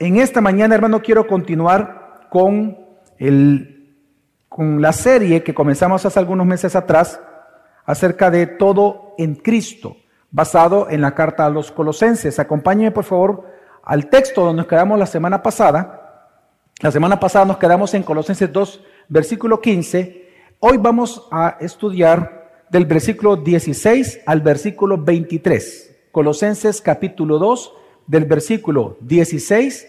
[0.00, 2.78] en esta mañana, hermano, quiero continuar con,
[4.56, 7.20] la serie que comenzamos hace algunos meses atrás
[7.84, 9.98] acerca de todo en Cristo,
[10.30, 12.38] basado en la carta a los colosenses.
[12.38, 13.44] Acompáñenme, por favor,
[13.84, 16.30] al texto donde nos quedamos la semana pasada.
[16.80, 20.28] La semana pasada nos quedamos en Colosenses 2, versículo 15.
[20.60, 26.08] Hoy vamos a estudiar del versículo 16 al versículo 23.
[26.10, 27.74] Colosenses capítulo 2,
[28.10, 29.86] del versículo 16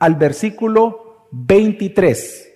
[0.00, 2.50] al versículo 23.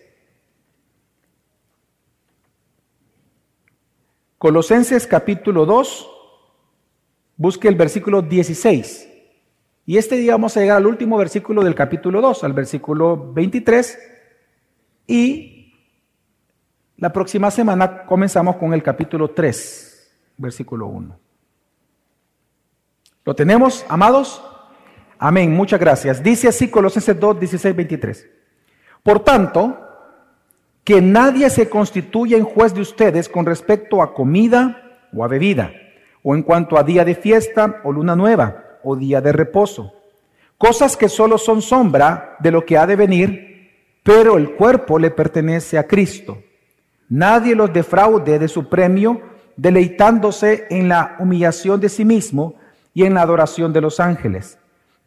[4.39, 6.11] Colosenses capítulo 2,
[7.37, 9.09] busque el versículo 16.
[9.87, 13.99] Y este día vamos a llegar al último versículo del capítulo 2, al versículo 23.
[15.07, 15.75] Y
[16.97, 21.19] la próxima semana comenzamos con el capítulo 3, versículo 1.
[23.25, 24.43] ¿Lo tenemos, amados?
[25.19, 26.23] Amén, muchas gracias.
[26.23, 28.29] Dice así Colosenses 2, 16, 23.
[29.03, 29.77] Por tanto,
[30.85, 35.73] que nadie se constituya en juez de ustedes con respecto a comida o a bebida,
[36.23, 39.93] o en cuanto a día de fiesta o luna nueva, o día de reposo.
[40.57, 43.71] Cosas que solo son sombra de lo que ha de venir,
[44.05, 46.39] pero el cuerpo le pertenece a Cristo.
[47.09, 49.21] Nadie los defraude de su premio,
[49.57, 52.55] deleitándose en la humillación de sí mismo
[52.95, 54.59] y en la adoración de los ángeles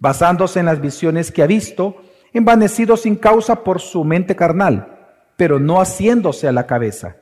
[0.02, 1.95] basándose en las visiones que ha visto,
[2.33, 4.97] envanecido sin causa por su mente carnal,
[5.38, 7.17] pero no haciéndose a la cabeza,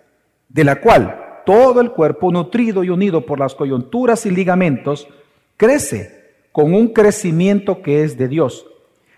[0.47, 5.09] de la cual todo el cuerpo, nutrido y unido por las coyunturas y ligamentos,
[5.57, 8.65] crece con un crecimiento que es de Dios.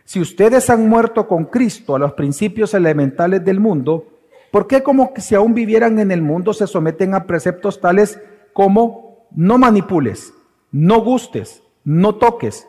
[0.05, 4.07] Si ustedes han muerto con Cristo a los principios elementales del mundo,
[4.49, 8.19] ¿por qué como que si aún vivieran en el mundo se someten a preceptos tales
[8.53, 10.33] como no manipules,
[10.71, 12.67] no gustes, no toques,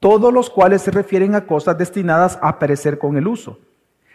[0.00, 3.58] todos los cuales se refieren a cosas destinadas a perecer con el uso,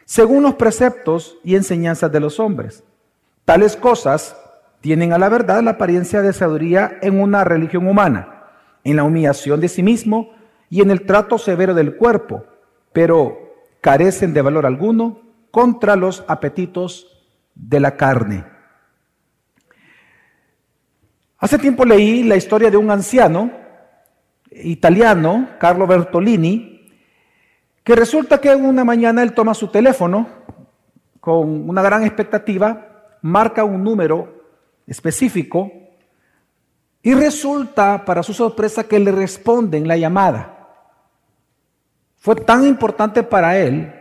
[0.05, 2.83] según los preceptos y enseñanzas de los hombres.
[3.45, 4.37] Tales cosas
[4.81, 8.45] tienen a la verdad la apariencia de sabiduría en una religión humana,
[8.83, 10.31] en la humillación de sí mismo
[10.69, 12.45] y en el trato severo del cuerpo,
[12.91, 13.37] pero
[13.81, 15.21] carecen de valor alguno
[15.51, 17.07] contra los apetitos
[17.55, 18.45] de la carne.
[21.37, 23.62] Hace tiempo leí la historia de un anciano
[24.55, 26.91] italiano, Carlo Bertolini,
[27.83, 30.27] que resulta que una mañana él toma su teléfono
[31.19, 34.43] con una gran expectativa, marca un número
[34.87, 35.71] específico
[37.01, 40.69] y resulta, para su sorpresa, que le responden la llamada.
[42.17, 43.93] Fue tan importante para él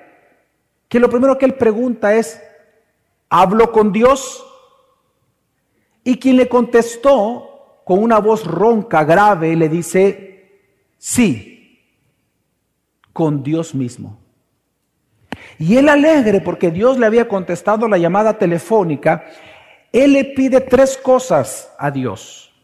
[0.89, 2.41] que lo primero que él pregunta es,
[3.29, 4.47] ¿hablo con Dios?
[6.05, 10.31] Y quien le contestó con una voz ronca, grave, le dice,
[11.05, 11.81] Sí,
[13.13, 14.21] con Dios mismo.
[15.59, 19.25] Y él alegre porque Dios le había contestado la llamada telefónica,
[19.91, 22.55] él le pide tres cosas a Dios.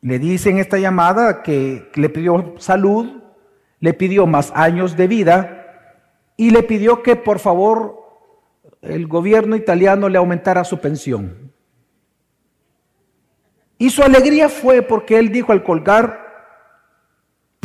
[0.00, 3.22] Le dice en esta llamada que le pidió salud,
[3.78, 5.92] le pidió más años de vida
[6.36, 7.96] y le pidió que por favor
[8.82, 11.52] el gobierno italiano le aumentara su pensión.
[13.78, 16.23] Y su alegría fue porque él dijo al colgar,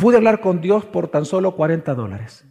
[0.00, 2.44] pude hablar con Dios por tan solo 40 dólares.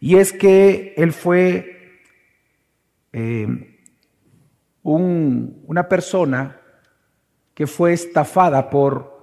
[0.00, 2.00] Y es que él fue
[3.12, 3.78] eh,
[4.82, 6.60] una persona
[7.54, 9.14] que fue estafada por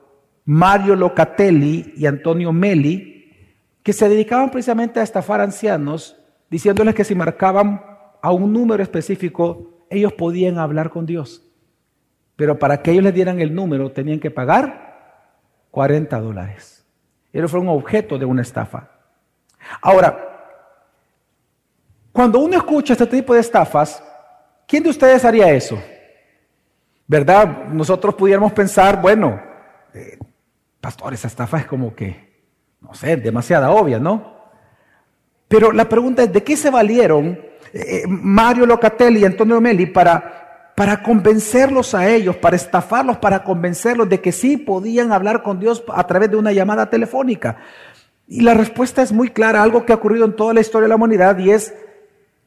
[0.45, 3.31] Mario Locatelli y Antonio Meli,
[3.84, 6.17] que se dedicaban precisamente a estafar ancianos,
[6.50, 7.84] diciéndoles que si marcaban
[8.22, 11.47] a un número específico, ellos podían hablar con Dios.
[12.35, 14.91] Pero para que ellos les dieran el número, tenían que pagar
[15.72, 16.86] 40 dólares.
[17.48, 18.90] Fue un objeto de una estafa.
[19.82, 20.32] Ahora,
[22.12, 24.04] cuando uno escucha este tipo de estafas,
[24.68, 25.82] ¿quién de ustedes haría eso?
[27.08, 27.68] ¿Verdad?
[27.68, 29.42] Nosotros pudiéramos pensar, bueno,
[29.94, 30.18] eh,
[30.80, 32.44] pastor, esa estafa es como que,
[32.82, 34.40] no sé, demasiada obvia, ¿no?
[35.47, 37.40] Pero la pregunta es, ¿de qué se valieron
[37.74, 40.41] eh, Mario Locatelli y Antonio Meli para
[40.81, 45.83] para convencerlos a ellos, para estafarlos, para convencerlos de que sí podían hablar con Dios
[45.93, 47.57] a través de una llamada telefónica.
[48.28, 50.89] Y la respuesta es muy clara, algo que ha ocurrido en toda la historia de
[50.89, 51.72] la humanidad y es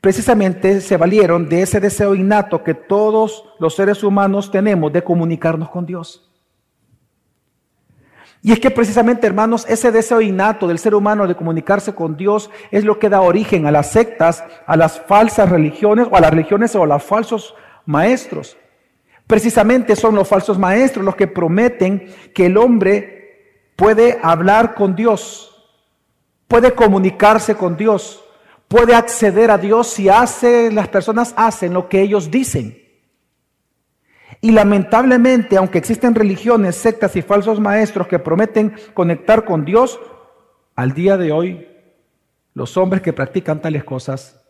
[0.01, 5.71] precisamente se valieron de ese deseo innato que todos los seres humanos tenemos de comunicarnos
[5.71, 6.29] con Dios.
[8.43, 12.51] Y es que precisamente, hermanos, ese deseo innato del ser humano de comunicarse con Dios
[12.73, 16.31] es lo que da origen a las sectas, a las falsas religiones o a las
[16.31, 17.55] religiones o a los falsos
[17.87, 18.57] maestros.
[19.27, 25.55] Precisamente son los falsos maestros los que prometen que el hombre puede hablar con Dios
[26.49, 28.25] puede comunicarse con Dios,
[28.69, 32.79] puede acceder a Dios si hace, las personas hacen lo que ellos dicen.
[34.41, 39.99] Y lamentablemente, aunque existen religiones, sectas y falsos maestros que prometen conectar con Dios,
[40.77, 41.69] al día de hoy
[42.53, 44.41] los hombres que practican tales cosas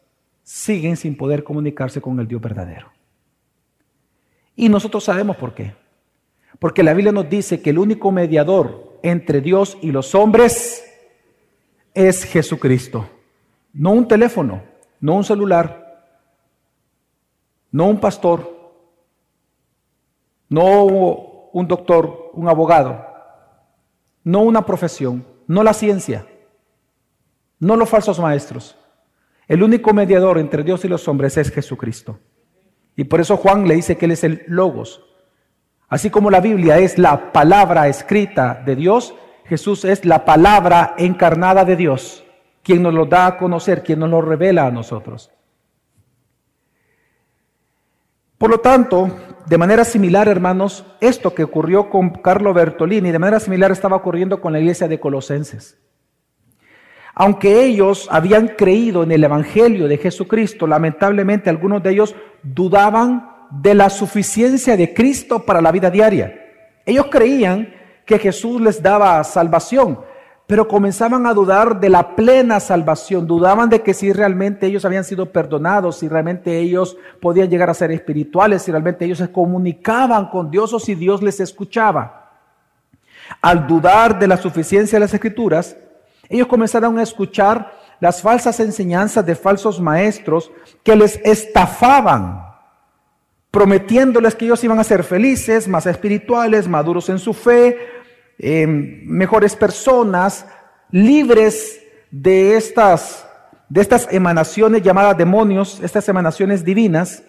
[0.42, 2.94] siguen sin poder comunicarse con el Dios verdadero.
[4.56, 5.75] Y nosotros sabemos por qué.
[6.59, 10.85] Porque la Biblia nos dice que el único mediador entre Dios y los hombres
[11.93, 13.09] es Jesucristo.
[13.73, 14.62] No un teléfono,
[15.01, 16.09] no un celular,
[17.71, 18.55] no un pastor,
[20.49, 20.85] no
[21.53, 23.05] un doctor, un abogado,
[24.23, 26.27] no una profesión, no la ciencia,
[27.59, 28.77] no los falsos maestros.
[29.49, 32.19] El único mediador entre Dios y los hombres es Jesucristo.
[32.96, 35.05] Y por eso Juan le dice que Él es el logos.
[35.88, 39.14] Así como la Biblia es la palabra escrita de Dios,
[39.46, 42.25] Jesús es la palabra encarnada de Dios,
[42.62, 45.31] quien nos lo da a conocer, quien nos lo revela a nosotros.
[48.38, 49.11] Por lo tanto,
[49.46, 54.41] de manera similar, hermanos, esto que ocurrió con Carlo Bertolini, de manera similar estaba ocurriendo
[54.41, 55.79] con la iglesia de Colosenses.
[57.14, 63.75] Aunque ellos habían creído en el Evangelio de Jesucristo, lamentablemente algunos de ellos dudaban de
[63.75, 66.40] la suficiencia de Cristo para la vida diaria.
[66.84, 67.72] Ellos creían
[68.05, 70.00] que Jesús les daba salvación,
[70.46, 75.05] pero comenzaban a dudar de la plena salvación, dudaban de que si realmente ellos habían
[75.05, 80.26] sido perdonados, si realmente ellos podían llegar a ser espirituales, si realmente ellos se comunicaban
[80.26, 82.32] con Dios o si Dios les escuchaba.
[83.40, 85.76] Al dudar de la suficiencia de las escrituras,
[86.36, 90.50] ellos comenzaron a escuchar las falsas enseñanzas de falsos maestros
[90.82, 92.44] que les estafaban,
[93.50, 97.94] prometiéndoles que ellos iban a ser felices, más espirituales, maduros en su fe,
[98.38, 100.46] Em, mejores personas,
[100.90, 103.26] libres de estas,
[103.69, 107.22] de estas emanaciones llamadas demonios, estas emanaciones divinas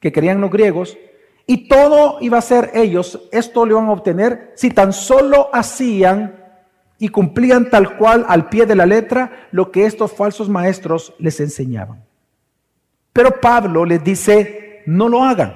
[0.00, 0.98] que querían los griegos,
[1.46, 6.43] y todo iba a ser ellos, esto lo iban a obtener si tan solo hacían
[7.04, 11.38] y cumplían tal cual al pie de la letra lo que estos falsos maestros les
[11.38, 12.02] enseñaban.
[13.12, 15.54] Pero Pablo les dice, no lo hagan.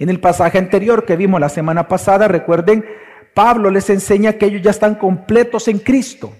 [0.00, 2.84] En el pasaje anterior que vimos la semana pasada, recuerden,
[3.32, 6.32] Pablo les enseña que ellos ya están completos en Cristo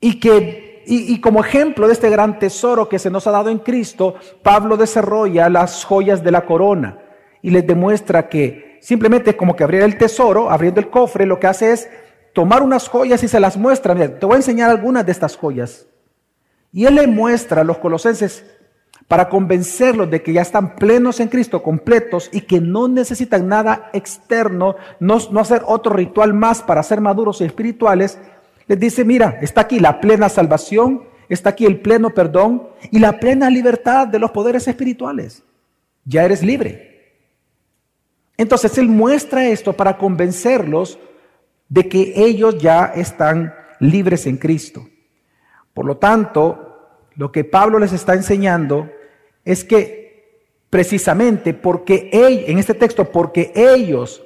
[0.00, 3.58] y que y, como ejemplo de este gran tesoro que se nos ha dado en
[3.58, 6.98] Cristo, Pablo desarrolla las joyas de la corona
[7.42, 11.46] y les demuestra que simplemente como que abrir el tesoro, abriendo el cofre, lo que
[11.46, 11.88] hace es
[12.38, 13.94] tomar unas joyas y se las muestra.
[13.94, 15.88] Mira, te voy a enseñar algunas de estas joyas.
[16.72, 18.44] Y él le muestra a los colosenses
[19.08, 23.90] para convencerlos de que ya están plenos en Cristo, completos y que no necesitan nada
[23.92, 28.20] externo, no, hacer otro ritual más para ser maduros y espirituales,
[28.68, 33.18] les dice, mira, está aquí la plena salvación, está aquí el pleno perdón y la
[33.18, 35.42] plena libertad de los poderes espirituales.
[36.04, 37.16] Ya eres libre.
[38.36, 41.00] Entonces Él muestra esto para convencerlos
[41.68, 44.86] de que ellos ya están libres en Cristo.
[45.74, 46.68] Por lo tanto,
[47.14, 48.90] lo que Pablo les está enseñando
[49.44, 49.98] es que
[50.70, 54.22] precisamente porque en este texto, porque ellos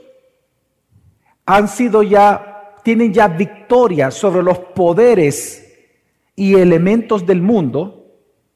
[1.46, 5.62] han sido ya, tienen ya victoria sobre los poderes
[6.34, 8.06] y elementos del mundo,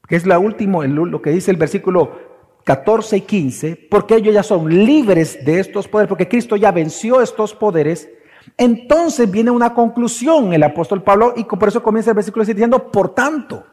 [0.07, 2.27] que es la última, lo que dice el versículo
[2.63, 7.21] 14 y 15, porque ellos ya son libres de estos poderes, porque Cristo ya venció
[7.21, 8.09] estos poderes,
[8.55, 13.13] entonces viene una conclusión el apóstol Pablo y por eso comienza el versículo diciendo, por
[13.13, 13.65] tanto,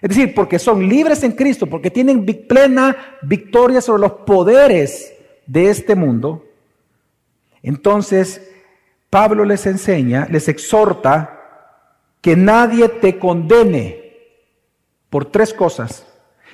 [0.00, 5.12] es decir, porque son libres en Cristo, porque tienen plena victoria sobre los poderes
[5.46, 6.44] de este mundo.
[7.62, 8.48] Entonces,
[9.10, 11.38] Pablo les enseña, les exhorta
[12.20, 14.08] que nadie te condene
[15.10, 16.06] por tres cosas.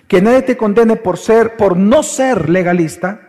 [0.08, 3.23] Que nadie te condene por ser por no ser legalista,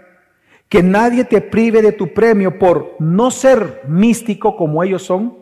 [0.69, 5.37] que nadie te prive de tu premio por no ser místico como ellos son,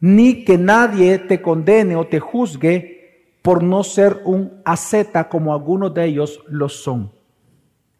[0.00, 2.96] ni que nadie te condene o te juzgue
[3.42, 7.12] por no ser un asceta como algunos de ellos lo son.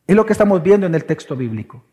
[0.07, 1.85] Es lo que estamos viendo en el texto bíblico.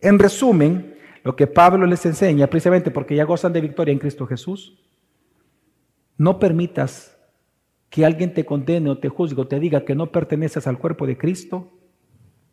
[0.00, 4.26] En resumen, lo que Pablo les enseña, precisamente porque ya gozan de victoria en Cristo
[4.26, 4.78] Jesús,
[6.16, 7.18] no permitas
[7.88, 11.06] que alguien te condene o te juzgue o te diga que no perteneces al cuerpo
[11.06, 11.72] de Cristo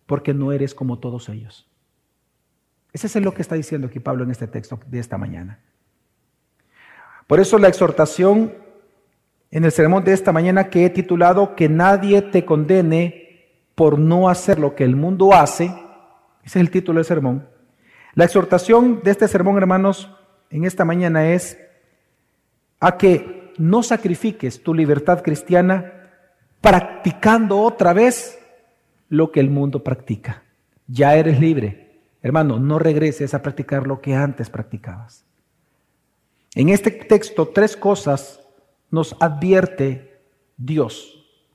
[0.08, 1.68] porque no eres como todos ellos.
[2.94, 5.60] Ese es lo que está diciendo aquí Pablo en este texto de esta mañana.
[7.28, 8.54] Por eso la exhortación
[9.52, 13.28] en el sermón de esta mañana que he titulado Que nadie te condene
[13.76, 15.66] por no hacer lo que el mundo hace.
[15.66, 15.78] Ese
[16.44, 17.48] es el título del sermón.
[18.16, 20.12] La exhortación de este sermón, hermanos,
[20.50, 21.58] en esta mañana es
[22.80, 25.94] a que no sacrifiques tu libertad cristiana
[26.62, 28.37] practicando otra vez
[29.10, 30.44] lo que el mundo practica.
[30.88, 32.02] Ya eres libre.
[32.22, 35.26] Hermano, no regreses a practicar lo que antes practicabas.
[36.56, 38.42] En este texto, tres cosas
[38.90, 40.20] nos advierte
[40.58, 41.14] Dios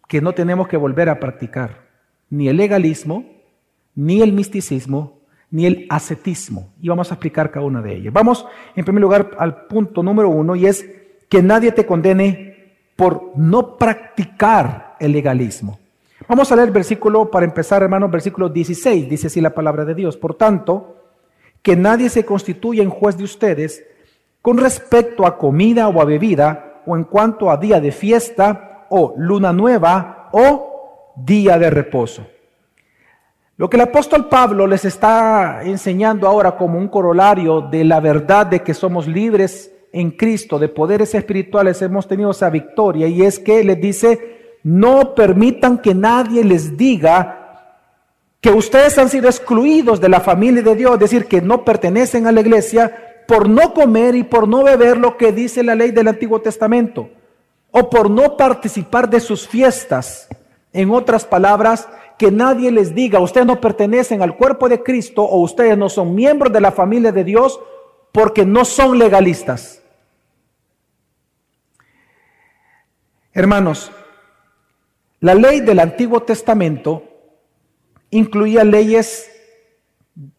[0.09, 1.89] que no tenemos que volver a practicar.
[2.31, 3.25] Ni el legalismo,
[3.95, 6.73] ni el misticismo, ni el ascetismo.
[6.81, 8.13] Y vamos a explicar cada una de ellas.
[8.13, 10.89] Vamos, en primer lugar, al punto número uno, y es
[11.29, 15.79] que nadie te condene por no practicar el legalismo.
[16.33, 19.95] Vamos a leer el versículo, para empezar, hermanos, versículo 16, dice así la palabra de
[19.95, 20.17] Dios.
[20.17, 20.97] Por tanto,
[21.61, 23.85] que nadie se constituya en juez de ustedes
[24.41, 29.12] con respecto a comida o a bebida, o en cuanto a día de fiesta, o
[29.19, 32.27] luna nueva, o día de reposo.
[33.59, 38.47] Lo que el apóstol Pablo les está enseñando ahora como un corolario de la verdad
[38.47, 43.39] de que somos libres en Cristo, de poderes espirituales, hemos tenido esa victoria, y es
[43.39, 47.38] que les dice, no permitan que nadie les diga
[48.40, 52.26] que ustedes han sido excluidos de la familia de Dios, es decir, que no pertenecen
[52.26, 55.92] a la iglesia, por no comer y por no beber lo que dice la ley
[55.92, 57.09] del Antiguo Testamento,
[57.71, 60.28] o por no participar de sus fiestas.
[60.73, 61.88] En otras palabras,
[62.19, 66.14] que nadie les diga, ustedes no pertenecen al cuerpo de Cristo o ustedes no son
[66.14, 67.61] miembros de la familia de Dios
[68.11, 69.83] porque no son legalistas.
[73.33, 73.90] Hermanos,
[75.23, 77.02] la ley del Antiguo Testamento
[78.11, 79.31] incluía leyes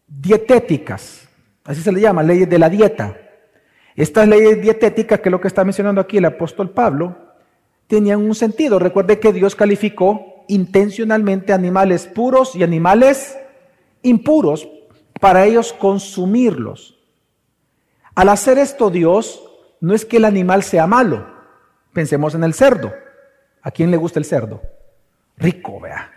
[0.06, 1.24] dietéticas
[1.64, 3.16] Así se le llama, leyes de la dieta.
[3.96, 7.16] Estas leyes dietéticas, que es lo que está mencionando aquí el apóstol Pablo,
[7.86, 8.78] tenían un sentido.
[8.78, 13.38] Recuerde que Dios calificó intencionalmente animales puros y animales
[14.02, 14.68] impuros
[15.20, 16.98] para ellos consumirlos.
[18.14, 19.42] Al hacer esto Dios,
[19.80, 21.26] no es que el animal sea malo.
[21.94, 22.92] Pensemos en el cerdo.
[23.62, 24.60] ¿A quién le gusta el cerdo?
[25.36, 26.10] Rico, vea.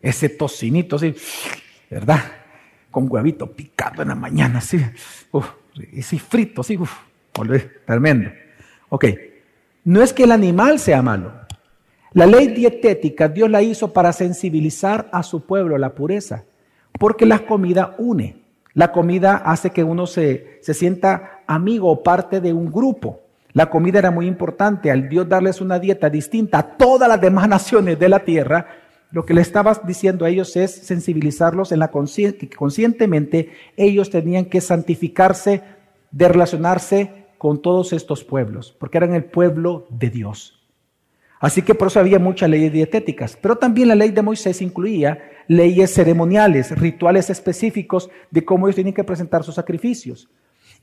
[0.00, 1.14] Ese tocinito así,
[1.90, 2.40] ¿verdad?
[2.90, 4.78] con huevito picado en la mañana, así,
[5.92, 6.92] y sí frito, así, uf,
[7.86, 8.30] tremendo.
[8.88, 9.06] Ok,
[9.84, 11.32] no es que el animal sea malo.
[12.12, 16.44] La ley dietética Dios la hizo para sensibilizar a su pueblo la pureza,
[16.98, 18.40] porque la comida une.
[18.74, 23.20] La comida hace que uno se, se sienta amigo o parte de un grupo.
[23.52, 24.90] La comida era muy importante.
[24.90, 28.66] Al Dios darles una dieta distinta a todas las demás naciones de la tierra,
[29.12, 34.44] lo que le estabas diciendo a ellos es sensibilizarlos en la que conscientemente ellos tenían
[34.44, 35.62] que santificarse
[36.12, 40.60] de relacionarse con todos estos pueblos, porque eran el pueblo de Dios.
[41.40, 45.18] Así que por eso había muchas leyes dietéticas, pero también la ley de Moisés incluía
[45.48, 50.28] leyes ceremoniales, rituales específicos de cómo ellos tenían que presentar sus sacrificios.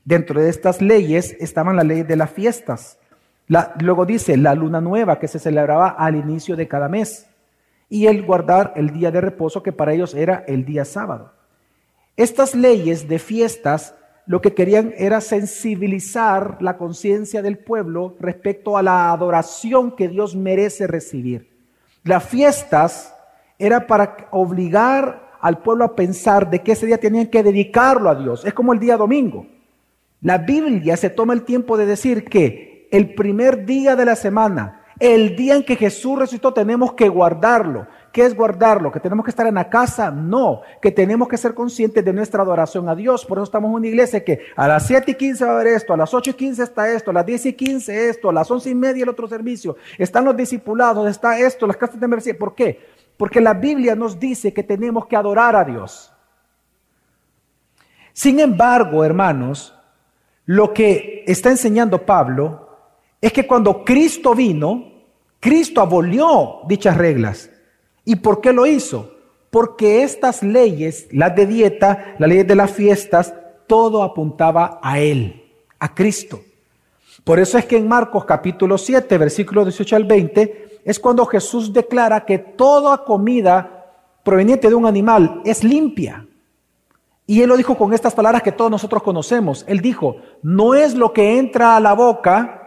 [0.08, 2.98] Dentro de estas leyes estaban las leyes de las fiestas.
[3.82, 7.28] luego dice la luna nueva que se celebraba al inicio de cada mes
[7.90, 11.34] y el guardar el día de reposo que para ellos era el día sábado.
[12.16, 13.96] Estas leyes de fiestas
[14.26, 20.38] lo que querían era sensibilizar la conciencia del pueblo respecto a la adoración que Dios
[20.38, 21.50] merece recibir.
[22.06, 23.14] Las fiestas
[23.60, 28.16] era para obligar al pueblo a pensar de que ese día tenían que dedicarlo a
[28.16, 28.46] Dios.
[28.46, 29.57] Es como el día domingo.
[30.22, 34.78] La Biblia se toma el tiempo de decir que el primer día de la semana
[35.00, 37.88] el día en que Jesús resucitó tenemos que guardarlo.
[38.12, 38.92] ¿Qué es guardarlo?
[38.92, 40.10] ¿Que tenemos que estar en la casa?
[40.10, 43.24] No, que tenemos que ser conscientes de nuestra adoración a Dios.
[43.24, 45.68] Por eso estamos en una iglesia que a las 7 y 15 va a haber
[45.68, 48.34] esto, a las 8 y 15 está esto, a las 10 y 15 esto, a
[48.34, 49.78] las 11 y media el otro servicio.
[50.00, 52.36] Están los discipulados, está esto, las casas de merced.
[52.36, 52.80] ¿Por qué?
[53.18, 56.12] Porque la Biblia nos dice que tenemos que adorar a Dios.
[58.14, 59.77] Sin embargo, hermanos,
[60.48, 62.70] lo que está enseñando Pablo
[63.22, 64.92] es que cuando Cristo vino,
[65.42, 67.50] Cristo abolió dichas reglas.
[68.06, 69.12] ¿Y por qué lo hizo?
[69.50, 73.34] Porque estas leyes, las de dieta, las leyes de las fiestas,
[73.68, 75.44] todo apuntaba a Él,
[75.80, 76.40] a Cristo.
[77.26, 81.74] Por eso es que en Marcos capítulo 7, versículo 18 al 20, es cuando Jesús
[81.74, 83.92] declara que toda comida
[84.24, 86.26] proveniente de un animal es limpia.
[87.28, 89.64] Y Él lo dijo con estas palabras que todos nosotros conocemos.
[89.68, 92.58] Él dijo, no es lo que entra a la boca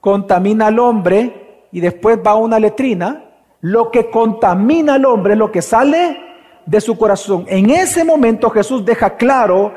[0.00, 3.24] contamina al hombre y después va a una letrina,
[3.60, 6.18] lo que contamina al hombre es lo que sale
[6.64, 7.44] de su corazón.
[7.48, 9.74] En ese momento Jesús deja claro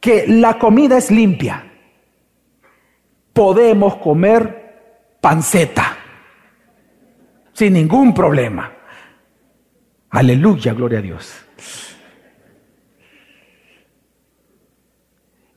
[0.00, 1.66] que la comida es limpia.
[3.32, 5.96] Podemos comer panceta
[7.52, 8.72] sin ningún problema.
[10.10, 11.32] Aleluya, gloria a Dios.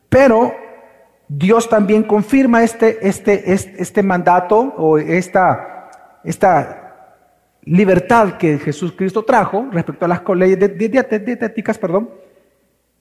[0.09, 0.53] Pero
[1.27, 5.89] Dios también confirma este, este, este, mandato o esta,
[6.23, 7.17] esta
[7.63, 12.11] libertad que Jesús Cristo trajo respecto a las leyes dietéticas, perdón.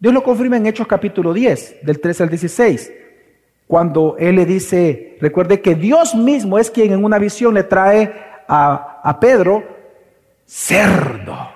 [0.01, 2.93] Dios lo confirma en Hechos capítulo 10, del 13 al 16,
[3.67, 8.11] cuando Él le dice, recuerde que Dios mismo es quien en una visión le trae
[8.49, 9.82] a, a Pedro
[10.53, 11.49] cerdo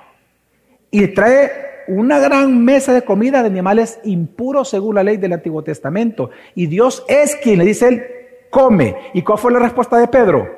[0.90, 5.62] y trae una gran mesa de comida de animales impuros según la ley del Antiguo
[5.62, 6.30] Testamento.
[6.54, 8.02] Y Dios es quien le dice él,
[8.48, 8.96] come.
[9.12, 10.48] ¿Y cuál fue la respuesta de Pedro?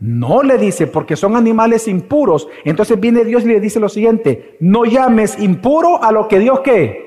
[0.00, 2.48] No le dice, porque son animales impuros.
[2.64, 6.60] Entonces viene Dios y le dice lo siguiente, no llames impuro a lo que Dios
[6.60, 7.06] qué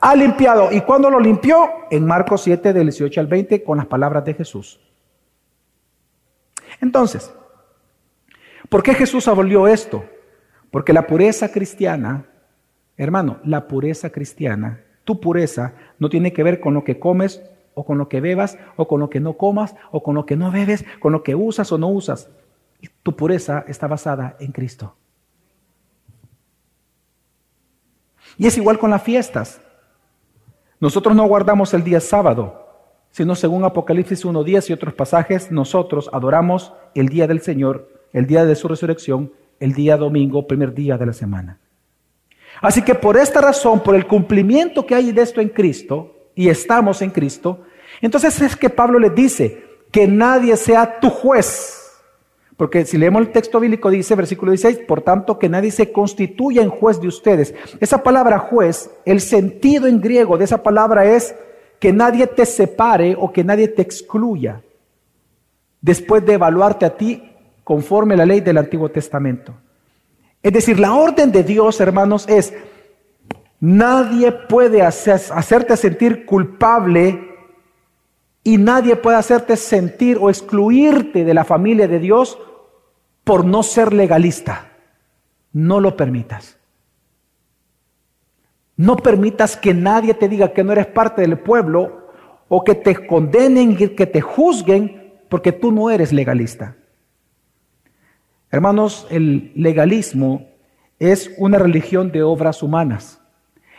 [0.00, 0.70] ha limpiado.
[0.70, 1.68] ¿Y cuando lo limpió?
[1.90, 4.80] En Marcos 7, del 18 al 20, con las palabras de Jesús.
[6.80, 7.32] Entonces,
[8.68, 10.04] ¿por qué Jesús abolió esto?
[10.70, 12.26] Porque la pureza cristiana
[12.98, 17.40] Hermano, la pureza cristiana, tu pureza no tiene que ver con lo que comes
[17.74, 20.34] o con lo que bebas o con lo que no comas o con lo que
[20.34, 22.28] no bebes, con lo que usas o no usas.
[23.04, 24.96] Tu pureza está basada en Cristo.
[28.36, 29.60] Y es igual con las fiestas.
[30.80, 32.66] Nosotros no guardamos el día sábado,
[33.12, 38.44] sino según Apocalipsis 1.10 y otros pasajes, nosotros adoramos el día del Señor, el día
[38.44, 41.58] de su resurrección, el día domingo, primer día de la semana.
[42.60, 46.48] Así que por esta razón, por el cumplimiento que hay de esto en Cristo, y
[46.48, 47.64] estamos en Cristo,
[48.00, 51.74] entonces es que Pablo le dice que nadie sea tu juez.
[52.56, 56.62] Porque si leemos el texto bíblico dice, versículo 16, por tanto que nadie se constituya
[56.62, 57.54] en juez de ustedes.
[57.80, 61.34] Esa palabra juez, el sentido en griego de esa palabra es
[61.80, 64.62] que nadie te separe o que nadie te excluya
[65.80, 67.27] después de evaluarte a ti
[67.68, 69.52] conforme a la ley del Antiguo Testamento.
[70.42, 72.54] Es decir, la orden de Dios, hermanos, es,
[73.60, 77.28] nadie puede hacerte sentir culpable
[78.42, 82.38] y nadie puede hacerte sentir o excluirte de la familia de Dios
[83.22, 84.70] por no ser legalista.
[85.52, 86.56] No lo permitas.
[88.78, 92.08] No permitas que nadie te diga que no eres parte del pueblo
[92.48, 96.77] o que te condenen, que te juzguen porque tú no eres legalista.
[98.50, 100.48] Hermanos, el legalismo
[100.98, 103.20] es una religión de obras humanas,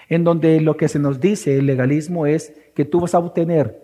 [0.09, 3.81] en donde lo que se nos dice el legalismo es que tú vas a obtener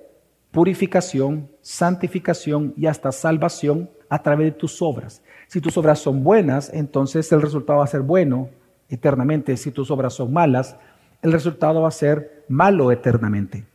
[0.52, 5.24] purificación, santificación y hasta salvación a través de tus obras.
[5.48, 8.50] Si tus obras son buenas, entonces el resultado va a ser bueno
[8.88, 9.58] eternamente.
[9.58, 10.78] Si tus obras son malas,
[11.24, 13.66] el resultado va a ser malo eternamente.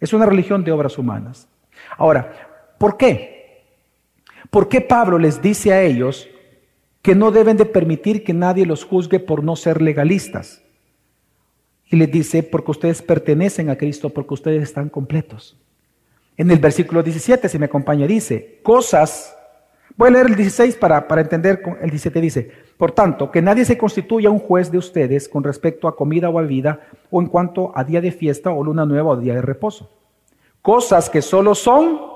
[0.00, 1.46] Es una religión de obras humanas.
[1.96, 3.31] Ahora, ¿por qué?
[4.50, 6.28] ¿Por qué Pablo les dice a ellos
[7.02, 10.62] que no deben de permitir que nadie los juzgue por no ser legalistas.
[11.90, 15.58] Y les dice, porque ustedes pertenecen a Cristo, porque ustedes están completos.
[16.36, 19.36] En el versículo 17, si me acompaña, dice, cosas,
[19.96, 23.64] voy a leer el 16 para, para entender, el 17 dice, por tanto, que nadie
[23.64, 27.76] se constituya un juez de ustedes con respecto a comida o bebida, o en cuanto
[27.76, 29.90] a día de fiesta o luna nueva o día de reposo.
[30.62, 32.11] Cosas que solo son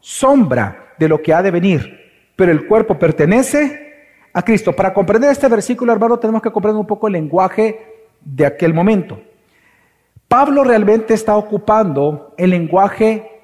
[0.00, 1.98] sombra de lo que ha de venir,
[2.36, 3.88] pero el cuerpo pertenece
[4.32, 4.72] a Cristo.
[4.74, 9.20] Para comprender este versículo, hermano, tenemos que comprender un poco el lenguaje de aquel momento.
[10.28, 13.38] Pablo realmente está ocupando el lenguaje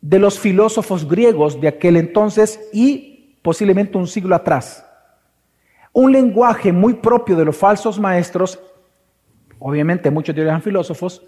[0.00, 4.84] de los filósofos griegos de aquel entonces y posiblemente un siglo atrás.
[5.92, 8.58] Un lenguaje muy propio de los falsos maestros,
[9.58, 11.22] obviamente muchos de ellos eran filósofos,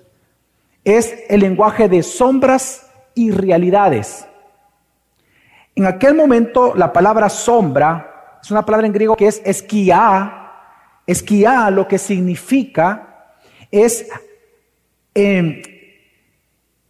[0.85, 2.88] es el lenguaje de sombras
[3.19, 4.29] y realidades.
[5.75, 10.53] En aquel momento la palabra sombra es una palabra en griego que es esquiá.
[11.05, 13.33] Esquiá lo que significa
[13.73, 14.09] es,
[15.15, 15.61] em,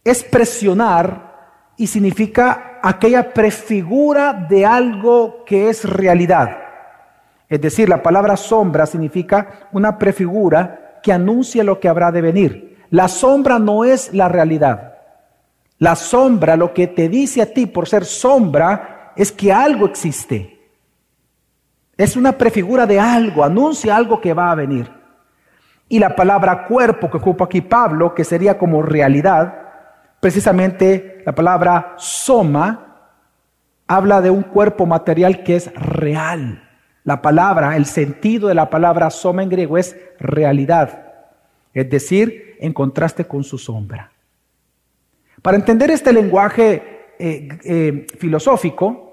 [0.03, 6.57] es presionar y significa aquella prefigura de algo que es realidad.
[7.47, 12.77] Es decir, la palabra sombra significa una prefigura que anuncia lo que habrá de venir.
[12.91, 14.98] La sombra no es la realidad.
[15.79, 20.59] La sombra lo que te dice a ti por ser sombra es que algo existe.
[21.97, 24.91] Es una prefigura de algo, anuncia algo que va a venir.
[25.87, 29.53] Y la palabra cuerpo que ocupa aquí Pablo, que sería como realidad,
[30.19, 33.13] precisamente la palabra soma,
[33.87, 36.61] habla de un cuerpo material que es real.
[37.05, 41.05] La palabra, el sentido de la palabra soma en griego es realidad,
[41.73, 44.11] es decir, en contraste con su sombra.
[45.41, 49.09] Para entender este lenguaje eh, eh, filosófico,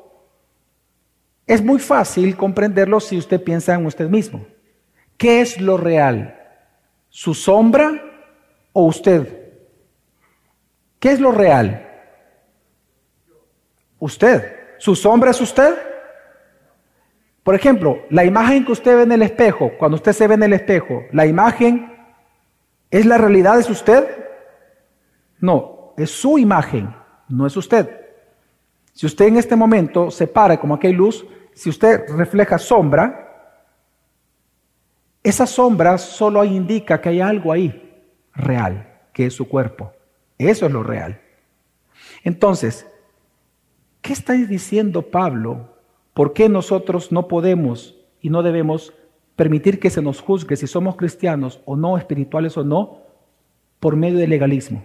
[1.47, 4.47] es muy fácil comprenderlo si usted piensa en usted mismo.
[5.17, 6.41] ¿Qué es lo real?
[7.09, 8.03] ¿Su sombra
[8.73, 9.53] o usted?
[10.99, 11.89] ¿Qué es lo real?
[13.99, 14.55] Usted.
[14.79, 15.75] ¿Su sombra es usted?
[17.43, 20.43] Por ejemplo, la imagen que usted ve en el espejo, cuando usted se ve en
[20.43, 21.95] el espejo, ¿la imagen
[22.91, 23.61] es la realidad?
[23.61, 24.05] ¿Es usted?
[25.39, 26.95] No, es su imagen,
[27.29, 28.07] no es usted.
[28.93, 33.27] Si usted en este momento se para como hay luz, si usted refleja sombra,
[35.23, 37.83] esa sombra solo indica que hay algo ahí
[38.35, 39.93] real, que es su cuerpo.
[40.39, 41.21] Eso es lo real.
[42.23, 42.87] Entonces,
[44.03, 45.77] ¿qué está diciendo Pablo?
[46.15, 48.93] ¿Por qué nosotros no podemos y no debemos
[49.35, 53.03] permitir que se nos juzgue si somos cristianos o no, espirituales o no,
[53.81, 54.85] por medio del legalismo?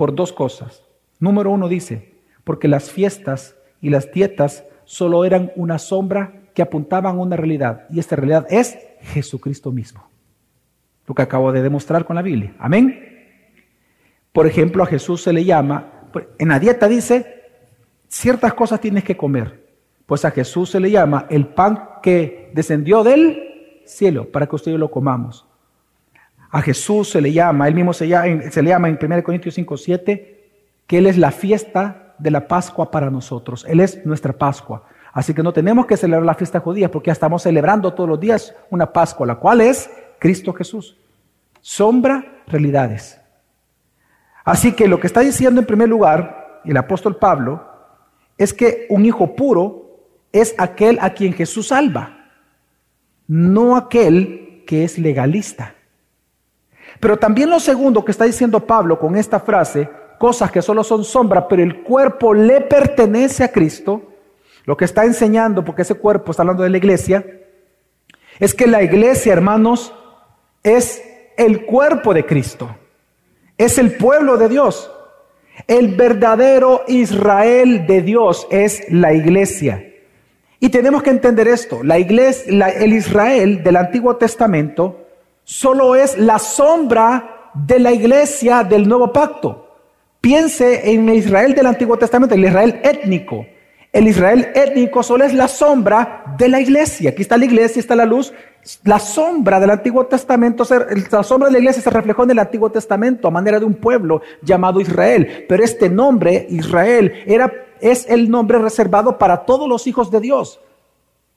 [0.00, 0.82] Por dos cosas.
[1.18, 7.16] Número uno dice, porque las fiestas y las dietas solo eran una sombra que apuntaban
[7.16, 10.08] a una realidad, y esta realidad es Jesucristo mismo.
[11.06, 12.54] Lo que acabo de demostrar con la Biblia.
[12.58, 12.98] Amén.
[14.32, 16.08] Por ejemplo, a Jesús se le llama,
[16.38, 17.42] en la dieta dice,
[18.08, 19.68] ciertas cosas tienes que comer.
[20.06, 24.78] Pues a Jesús se le llama el pan que descendió del cielo para que ustedes
[24.78, 25.49] lo comamos.
[26.50, 29.54] A Jesús se le llama, él mismo se, llama, se le llama en 1 Corintios
[29.54, 30.50] 5, 7,
[30.86, 33.64] que Él es la fiesta de la Pascua para nosotros.
[33.68, 34.84] Él es nuestra Pascua.
[35.12, 38.20] Así que no tenemos que celebrar la fiesta judía porque ya estamos celebrando todos los
[38.20, 40.98] días una Pascua, la cual es Cristo Jesús.
[41.60, 43.20] Sombra, realidades.
[44.44, 47.64] Así que lo que está diciendo en primer lugar el apóstol Pablo
[48.38, 50.00] es que un hijo puro
[50.32, 52.30] es aquel a quien Jesús salva,
[53.26, 55.74] no aquel que es legalista.
[57.00, 61.02] Pero también lo segundo que está diciendo Pablo con esta frase, cosas que solo son
[61.02, 64.02] sombra, pero el cuerpo le pertenece a Cristo,
[64.66, 67.24] lo que está enseñando, porque ese cuerpo está hablando de la iglesia,
[68.38, 69.94] es que la iglesia, hermanos,
[70.62, 71.02] es
[71.36, 72.68] el cuerpo de Cristo
[73.60, 74.90] es el pueblo de Dios.
[75.66, 79.86] El verdadero Israel de Dios es la iglesia.
[80.60, 81.84] Y tenemos que entender esto.
[81.84, 85.08] La iglesia, el Israel del Antiguo Testamento
[85.50, 89.66] solo es la sombra de la iglesia del Nuevo Pacto.
[90.20, 93.44] Piense en el Israel del Antiguo Testamento, el Israel étnico.
[93.92, 97.10] El Israel étnico solo es la sombra de la iglesia.
[97.10, 98.32] Aquí está la iglesia, está la luz.
[98.84, 100.64] La sombra del Antiguo Testamento,
[101.10, 103.74] la sombra de la iglesia se reflejó en el Antiguo Testamento a manera de un
[103.74, 105.46] pueblo llamado Israel.
[105.48, 110.60] Pero este nombre, Israel, era, es el nombre reservado para todos los hijos de Dios.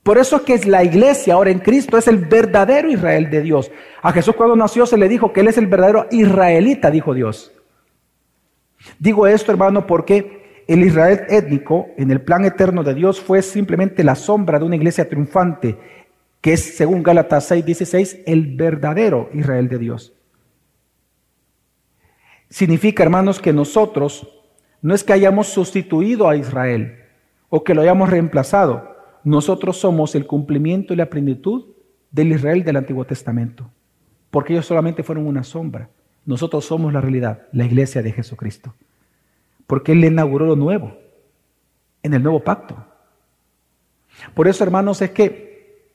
[0.03, 3.71] Por eso es que la iglesia ahora en Cristo es el verdadero Israel de Dios.
[4.01, 7.53] A Jesús cuando nació se le dijo que Él es el verdadero israelita, dijo Dios.
[8.99, 14.03] Digo esto, hermano, porque el Israel étnico en el plan eterno de Dios fue simplemente
[14.03, 15.77] la sombra de una iglesia triunfante,
[16.41, 20.13] que es, según Gálatas 6:16, el verdadero Israel de Dios.
[22.49, 24.27] Significa, hermanos, que nosotros
[24.81, 26.99] no es que hayamos sustituido a Israel
[27.47, 28.92] o que lo hayamos reemplazado,
[29.23, 31.65] nosotros somos el cumplimiento y la plenitud
[32.11, 33.69] del Israel del Antiguo Testamento,
[34.29, 35.89] porque ellos solamente fueron una sombra.
[36.25, 38.73] Nosotros somos la realidad, la iglesia de Jesucristo
[39.67, 40.97] porque Él le inauguró lo nuevo,
[42.01, 42.85] en el nuevo pacto.
[44.33, 45.87] Por eso, hermanos, es que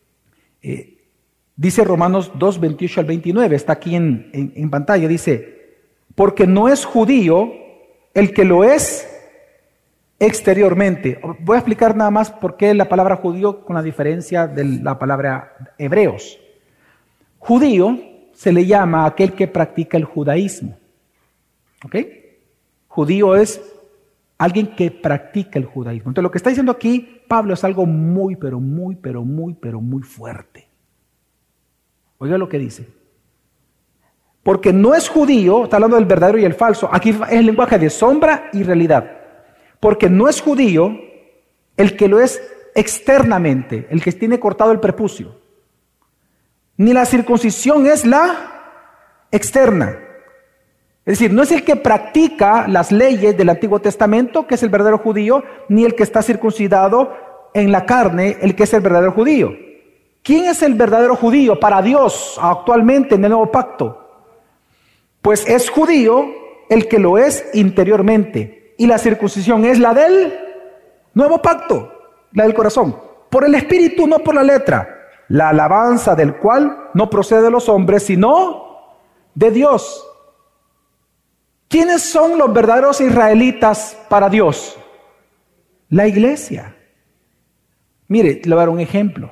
[0.63, 0.99] eh,
[1.57, 5.77] dice Romanos 2, 28 al 29, está aquí en, en pantalla, dice,
[6.15, 7.53] porque no es judío
[8.15, 9.07] el que lo es
[10.19, 11.21] exteriormente.
[11.41, 14.99] Voy a explicar nada más por qué la palabra judío con la diferencia de la
[14.99, 16.39] palabra hebreos.
[17.39, 17.99] Judío
[18.35, 20.77] se le llama a aquel que practica el judaísmo.
[21.85, 21.97] ¿Ok?
[22.89, 23.61] Judío es
[24.39, 26.11] alguien que practica el judaísmo.
[26.11, 29.81] Entonces lo que está diciendo aquí Pablo es algo muy, pero muy, pero muy, pero
[29.81, 30.69] muy fuerte.
[32.19, 32.89] Oiga lo que dice.
[34.43, 36.89] Porque no es judío, está hablando del verdadero y el falso.
[36.91, 39.18] Aquí es el lenguaje de sombra y realidad.
[39.81, 40.99] Porque no es judío
[41.77, 42.43] el que lo es
[42.75, 45.37] externamente, el que tiene cortado el prepucio.
[46.77, 49.99] Ni la circuncisión es la externa.
[51.05, 54.69] Es decir, no es el que practica las leyes del Antiguo Testamento, que es el
[54.69, 57.17] verdadero judío, ni el que está circuncidado
[57.55, 59.57] en la carne, el que es el verdadero judío.
[60.23, 64.27] ¿Quién es el verdadero judío para Dios actualmente en el nuevo pacto?
[65.23, 66.27] Pues es judío
[66.69, 68.58] el que lo es interiormente.
[68.79, 70.33] Y la circuncisión es la del
[71.13, 71.93] nuevo pacto,
[72.33, 72.99] la del corazón.
[73.29, 74.95] Por el espíritu, no por la letra.
[75.29, 78.95] La alabanza del cual no procede de los hombres, sino
[79.35, 80.07] de Dios.
[81.69, 84.79] ¿Quiénes son los verdaderos israelitas para Dios?
[85.91, 86.75] La iglesia.
[88.07, 89.31] Mire, le voy a dar un ejemplo.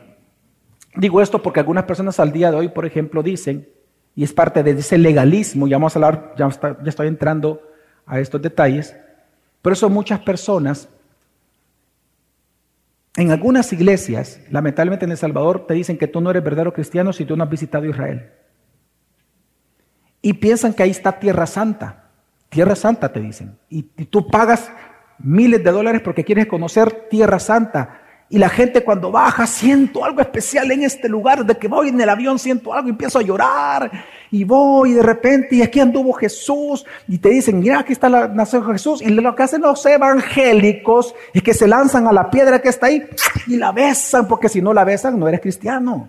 [0.96, 3.68] Digo esto porque algunas personas al día de hoy, por ejemplo, dicen,
[4.14, 6.48] y es parte de ese legalismo, ya vamos a hablar, ya,
[6.84, 7.62] estoy entrando
[8.06, 8.96] a estos detalles.
[9.66, 10.88] Por eso muchas personas,
[13.16, 17.12] en algunas iglesias, lamentablemente en El Salvador, te dicen que tú no eres verdadero cristiano
[17.12, 18.30] si tú no has visitado Israel.
[20.22, 22.10] Y piensan que ahí está Tierra Santa.
[22.48, 23.58] Tierra Santa te dicen.
[23.68, 24.70] Y, y tú pagas
[25.18, 28.02] miles de dólares porque quieres conocer Tierra Santa.
[28.28, 32.00] Y la gente cuando baja, siento algo especial en este lugar, de que voy en
[32.00, 34.04] el avión, siento algo y empiezo a llorar.
[34.32, 36.84] Y voy y de repente, y aquí anduvo Jesús.
[37.06, 39.00] Y te dicen, mira, aquí está la nación de Jesús.
[39.00, 42.86] Y lo que hacen los evangélicos es que se lanzan a la piedra que está
[42.86, 43.06] ahí
[43.46, 46.08] y la besan, porque si no la besan, no eres cristiano.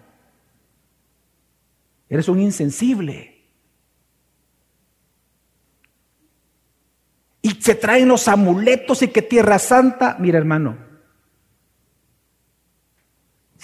[2.09, 3.35] Eres un insensible.
[7.43, 10.86] Y se traen los amuletos y que Tierra Santa, mira hermano,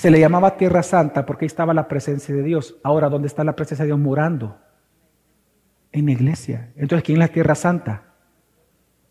[0.03, 2.75] se le llamaba Tierra Santa porque ahí estaba la presencia de Dios.
[2.83, 4.59] Ahora, ¿dónde está la presencia de Dios morando?
[5.93, 6.73] En la iglesia.
[6.75, 8.13] Entonces, ¿quién es la Tierra Santa?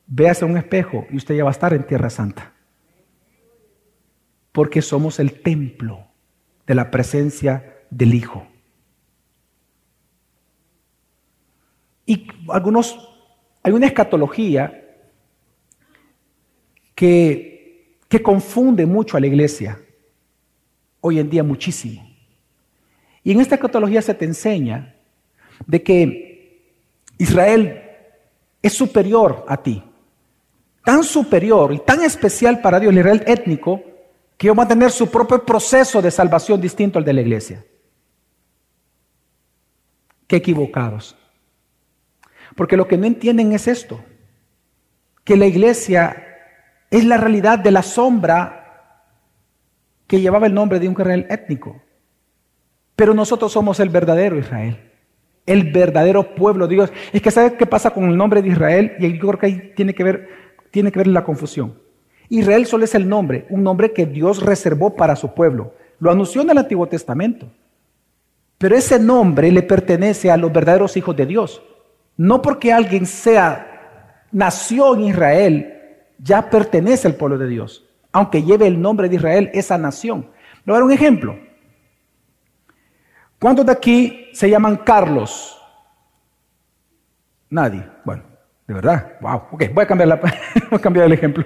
[0.07, 2.53] Véase un espejo y usted ya va a estar en Tierra Santa.
[4.53, 6.09] Porque somos el templo
[6.67, 8.47] de la presencia del Hijo.
[12.05, 12.99] Y algunos,
[13.63, 14.99] hay una escatología
[16.95, 19.79] que, que confunde mucho a la iglesia
[21.03, 22.09] hoy en día muchísimo.
[23.23, 24.97] Y en esta catología se te enseña
[25.67, 26.73] de que
[27.19, 27.83] Israel
[28.63, 29.83] es superior a ti,
[30.85, 33.83] tan superior y tan especial para Dios, el Israel étnico,
[34.39, 37.65] que va a tener su propio proceso de salvación distinto al de la iglesia.
[40.27, 41.17] Qué equivocados.
[42.57, 44.03] Porque lo que no entienden es esto,
[45.25, 46.27] que la iglesia
[46.91, 48.62] es la realidad de la sombra
[50.13, 51.81] que llevaba el nombre de un Israel étnico.
[52.97, 54.77] Pero nosotros somos el verdadero Israel,
[55.47, 56.93] el verdadero pueblo de Dios.
[57.15, 58.93] Es que ¿sabes qué pasa con el nombre de Israel?
[58.99, 60.29] Y yo creo que ahí tiene que ver,
[60.71, 61.79] tiene que ver la confusión.
[62.29, 65.73] Israel solo es el nombre, un nombre que Dios reservó para su pueblo.
[65.99, 67.51] Lo anunció en el Antiguo Testamento.
[68.59, 71.63] Pero ese nombre le pertenece a los verdaderos hijos de Dios.
[72.19, 75.75] No porque alguien sea, nació en Israel,
[76.19, 80.31] ya pertenece al pueblo de Dios aunque lleve el nombre de Israel, esa nación.
[80.65, 81.39] Le voy a dar un ejemplo.
[83.41, 85.59] ¿Cuántos de aquí se llaman Carlos?
[87.51, 87.85] Nadie.
[88.05, 88.23] Bueno,
[88.67, 89.15] de verdad.
[89.21, 89.43] Wow.
[89.53, 90.17] Ok, voy a cambiar, la,
[90.71, 91.45] voy a cambiar el ejemplo.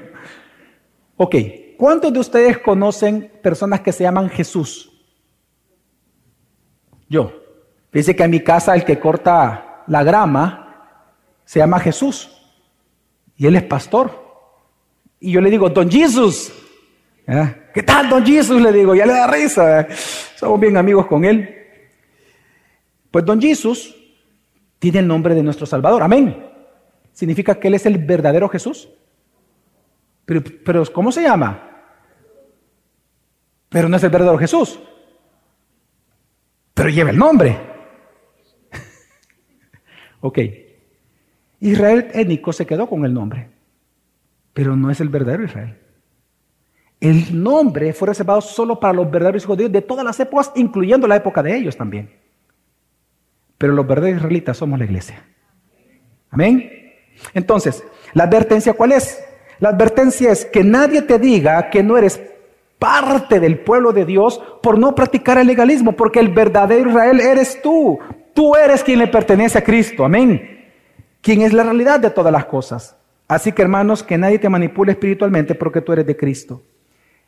[1.17, 1.35] Ok,
[1.79, 4.93] ¿cuántos de ustedes conocen personas que se llaman Jesús?
[7.09, 7.33] Yo.
[7.93, 10.67] Dice que en mi casa el que corta la grama
[11.45, 12.31] se llama Jesús.
[13.37, 14.26] Y él es pastor.
[15.21, 16.53] Y yo le digo, Don Jesús.
[17.75, 18.61] ¿Qué tal, Don Jesús?
[18.61, 19.89] Le digo, ya le da risa.
[20.37, 21.55] Somos bien amigos con él.
[23.11, 23.95] Pues Don Jesús
[24.79, 26.03] tiene el nombre de nuestro Salvador.
[26.03, 26.45] Amén.
[27.13, 28.89] Significa que Él es el verdadero Jesús.
[30.25, 31.63] Pero, pero ¿cómo se llama?
[33.69, 34.79] Pero no es el verdadero Jesús.
[36.75, 37.59] Pero lleva el nombre.
[40.21, 40.39] ok.
[41.61, 43.56] Israel étnico se quedó con el nombre
[44.57, 45.77] pero no es el verdadero Israel.
[46.99, 50.51] El nombre fue reservado solo para los verdaderos hijos de Dios de todas las épocas,
[50.55, 52.11] incluyendo la época de ellos también.
[53.59, 55.23] Pero los verdaderos israelitas somos la iglesia.
[56.31, 56.71] Amén.
[57.35, 59.23] Entonces, ¿la advertencia cuál es?
[59.59, 62.19] La advertencia es que nadie te diga que no eres
[62.79, 67.61] parte del pueblo de Dios por no practicar el legalismo, porque el verdadero Israel eres
[67.61, 67.99] tú.
[68.33, 70.03] Tú eres quien le pertenece a Cristo.
[70.03, 70.65] Amén.
[71.21, 72.97] Quien es la realidad de todas las cosas.
[73.29, 76.63] Así que hermanos, que nadie te manipule espiritualmente porque tú eres de Cristo.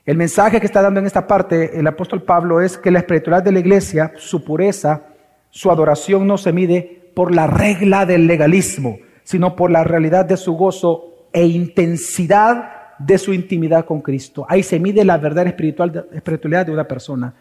[0.04, 3.42] El mensaje que está dando en esta parte el apóstol Pablo es que la espiritualidad
[3.42, 5.02] de la iglesia, su pureza,
[5.50, 10.37] su adoración no se mide por la regla del legalismo, sino por la realidad de
[10.37, 14.46] su gozo e intensidad de su intimidad con Cristo.
[14.48, 17.34] Ahí se mide la verdadera espiritualidad de una persona,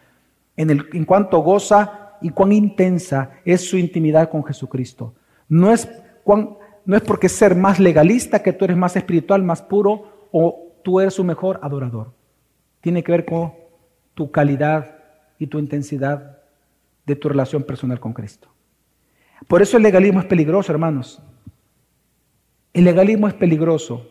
[0.56, 5.14] en, el, en cuanto goza y cuán intensa es su intimidad con Jesucristo.
[5.48, 5.88] No es
[6.22, 6.57] cuán
[6.88, 11.00] no es porque ser más legalista que tú eres más espiritual, más puro o tú
[11.00, 12.14] eres un mejor adorador.
[12.80, 13.52] Tiene que ver con
[14.14, 14.96] tu calidad
[15.38, 16.38] y tu intensidad
[17.04, 18.48] de tu relación personal con Cristo.
[19.46, 21.20] Por eso el legalismo es peligroso, hermanos.
[22.72, 24.10] El legalismo es peligroso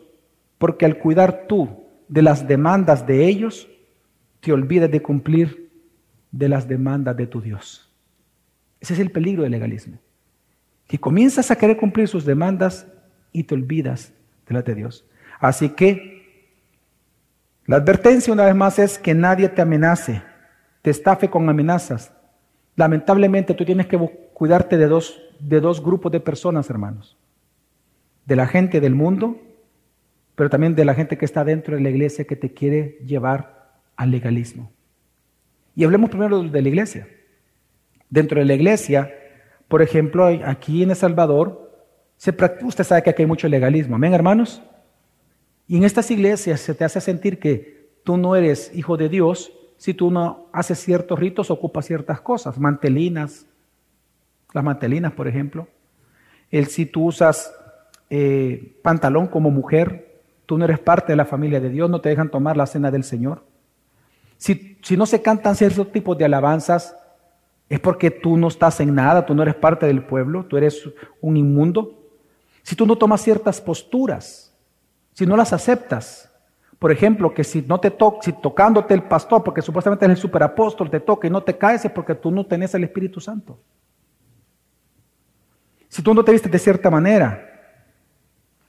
[0.58, 3.68] porque al cuidar tú de las demandas de ellos,
[4.38, 5.68] te olvidas de cumplir
[6.30, 7.90] de las demandas de tu Dios.
[8.78, 9.98] Ese es el peligro del legalismo
[10.88, 12.86] que comienzas a querer cumplir sus demandas
[13.32, 14.12] y te olvidas
[14.48, 15.04] de de Dios.
[15.38, 16.18] Así que
[17.66, 20.22] la advertencia una vez más es que nadie te amenace,
[20.80, 22.12] te estafe con amenazas.
[22.76, 23.98] Lamentablemente tú tienes que
[24.32, 27.16] cuidarte de dos, de dos grupos de personas, hermanos.
[28.24, 29.40] de la gente del mundo,
[30.34, 33.80] pero también de la gente que está dentro de la iglesia que te quiere llevar
[33.96, 34.70] al legalismo.
[35.74, 37.08] Y hablemos primero de la iglesia.
[38.10, 39.10] Dentro de la iglesia,
[39.68, 41.70] por ejemplo, aquí en El Salvador,
[42.16, 43.96] se usted sabe que aquí hay mucho legalismo.
[43.96, 44.62] Amén, hermanos.
[45.68, 49.52] Y en estas iglesias se te hace sentir que tú no eres hijo de Dios
[49.76, 53.46] si tú no haces ciertos ritos, ocupas ciertas cosas, mantelinas,
[54.52, 55.68] las mantelinas, por ejemplo.
[56.50, 57.54] El si tú usas
[58.10, 62.08] eh, pantalón como mujer, tú no eres parte de la familia de Dios, no te
[62.08, 63.44] dejan tomar la cena del Señor.
[64.38, 66.96] Si, si no se cantan ciertos tipos de alabanzas,
[67.68, 70.88] es porque tú no estás en nada, tú no eres parte del pueblo, tú eres
[71.20, 71.98] un inmundo.
[72.62, 74.56] Si tú no tomas ciertas posturas,
[75.12, 76.32] si no las aceptas.
[76.78, 80.16] Por ejemplo, que si no te toca, si tocándote el pastor, porque supuestamente es el
[80.16, 83.58] superapóstol, te toca y no te caes es porque tú no tenés el Espíritu Santo.
[85.88, 87.44] Si tú no te viste de cierta manera.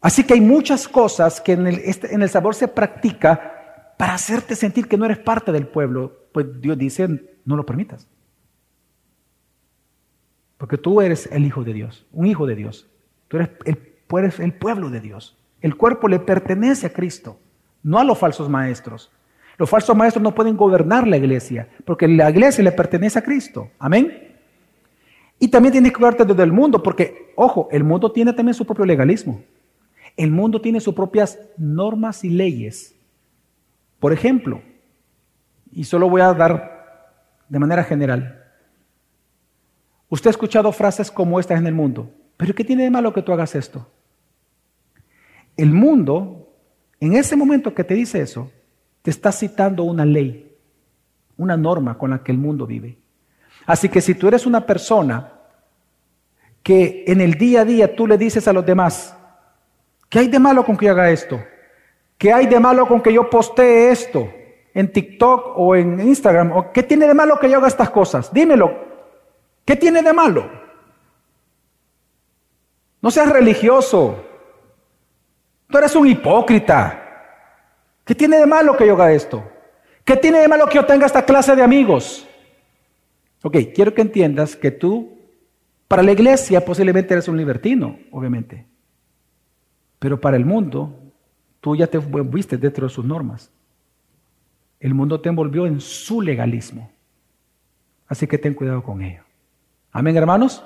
[0.02, 4.14] Así que hay muchas cosas que en el, este, en el sabor se practica para
[4.14, 6.30] hacerte sentir que no eres parte del pueblo.
[6.32, 7.08] Pues Dios dice,
[7.46, 8.08] no lo permitas.
[10.60, 12.86] Porque tú eres el Hijo de Dios, un Hijo de Dios.
[13.30, 13.50] Tú eres
[14.40, 15.38] el, pueblo de Dios.
[15.62, 17.40] El cuerpo le pertenece a Cristo,
[17.82, 19.10] no a los falsos maestros.
[19.58, 23.72] Los falsos maestros no pueden gobernar la iglesia, porque la iglesia le pertenece a Cristo.
[23.80, 24.36] Amén.
[25.40, 28.66] Y también tienes que cuidarte desde el mundo, porque, ojo, el mundo tiene también su
[28.66, 29.42] propio legalismo.
[30.18, 32.94] El mundo tiene sus propias normas y leyes.
[33.98, 34.62] Por ejemplo,
[35.72, 38.39] y solo voy a dar de manera general,
[40.10, 43.22] usted ha escuchado frases como estas en el mundo, pero ¿qué tiene de malo que
[43.22, 43.88] tú hagas esto?
[45.56, 46.54] El mundo,
[47.00, 48.52] en ese momento que te dice eso,
[49.02, 50.56] te está citando una ley,
[51.38, 52.98] una norma con la que el mundo vive.
[53.66, 55.34] Así que si tú eres una persona
[56.64, 59.16] que en el día a día tú le dices a los demás,
[60.10, 61.40] ¿qué hay de malo con que yo haga esto?
[62.18, 64.30] ¿Qué hay de malo con que yo postee esto
[64.74, 66.52] en TikTok o en Instagram?
[66.52, 68.34] ¿O qué tiene de malo que yo haga estas cosas?
[68.34, 68.89] Dímelo.
[69.70, 70.50] ¿Qué tiene de malo?
[73.04, 74.26] No seas religioso.
[75.70, 78.02] Tú eres un hipócrita.
[78.04, 79.48] ¿Qué tiene de malo que yo haga esto?
[80.04, 82.28] ¿Qué tiene de malo que yo tenga esta clase de amigos?
[83.44, 85.20] Ok, quiero que entiendas que tú,
[85.88, 88.66] para la iglesia posiblemente eres un libertino, obviamente.
[90.00, 91.00] Pero para el mundo,
[91.62, 93.52] tú ya te viste dentro de sus normas.
[94.80, 96.92] El mundo te envolvió en su legalismo.
[98.08, 99.29] Así que ten cuidado con ello.
[99.92, 100.64] Amén, hermanos.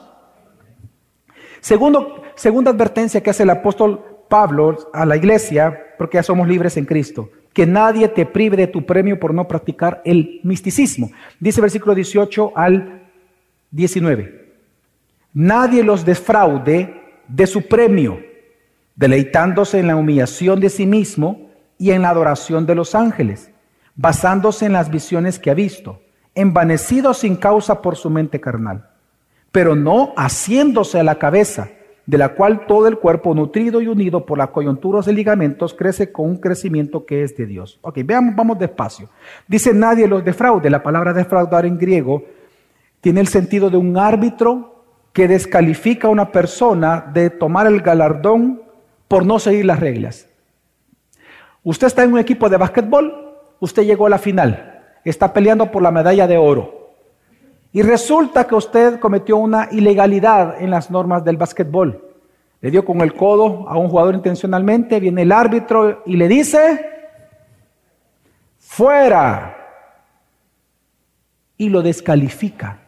[1.61, 6.75] Segundo, segunda advertencia que hace el apóstol Pablo a la iglesia, porque ya somos libres
[6.77, 11.11] en Cristo, que nadie te prive de tu premio por no practicar el misticismo.
[11.39, 13.03] Dice versículo 18 al
[13.71, 14.53] 19.
[15.33, 18.19] Nadie los defraude de su premio,
[18.95, 23.51] deleitándose en la humillación de sí mismo y en la adoración de los ángeles,
[23.95, 26.01] basándose en las visiones que ha visto,
[26.35, 28.89] envanecido sin causa por su mente carnal,
[29.53, 31.69] pero no haciéndose a la cabeza
[32.07, 36.11] de la cual todo el cuerpo nutrido y unido por las coyunturas de ligamentos crece
[36.11, 37.77] con un crecimiento que es de Dios.
[37.83, 39.09] Ok, veamos, vamos despacio.
[39.47, 40.71] Dice nadie los defraude.
[40.71, 42.23] La palabra defraudar en griego
[42.99, 48.63] tiene el sentido de un árbitro que descalifica a una persona de tomar el galardón
[49.07, 50.27] por no seguir las reglas.
[51.61, 55.83] Usted está en un equipo de básquetbol, usted llegó a la final, está peleando por
[55.83, 56.82] la medalla de oro.
[57.73, 62.07] Y resulta que usted cometió una ilegalidad en las normas del básquetbol.
[62.61, 66.85] Le dio con el codo a un jugador intencionalmente, viene el árbitro y le dice,
[68.59, 69.57] fuera.
[71.57, 72.79] Y lo descalifica.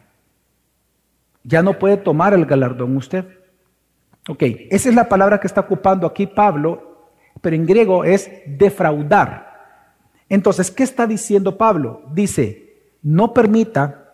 [1.42, 3.24] Ya no puede tomar el galardón usted.
[4.28, 9.46] Ok, esa es la palabra que está ocupando aquí Pablo, pero en griego es defraudar.
[10.28, 12.02] Entonces, ¿qué está diciendo Pablo?
[12.12, 14.05] Dice, no permita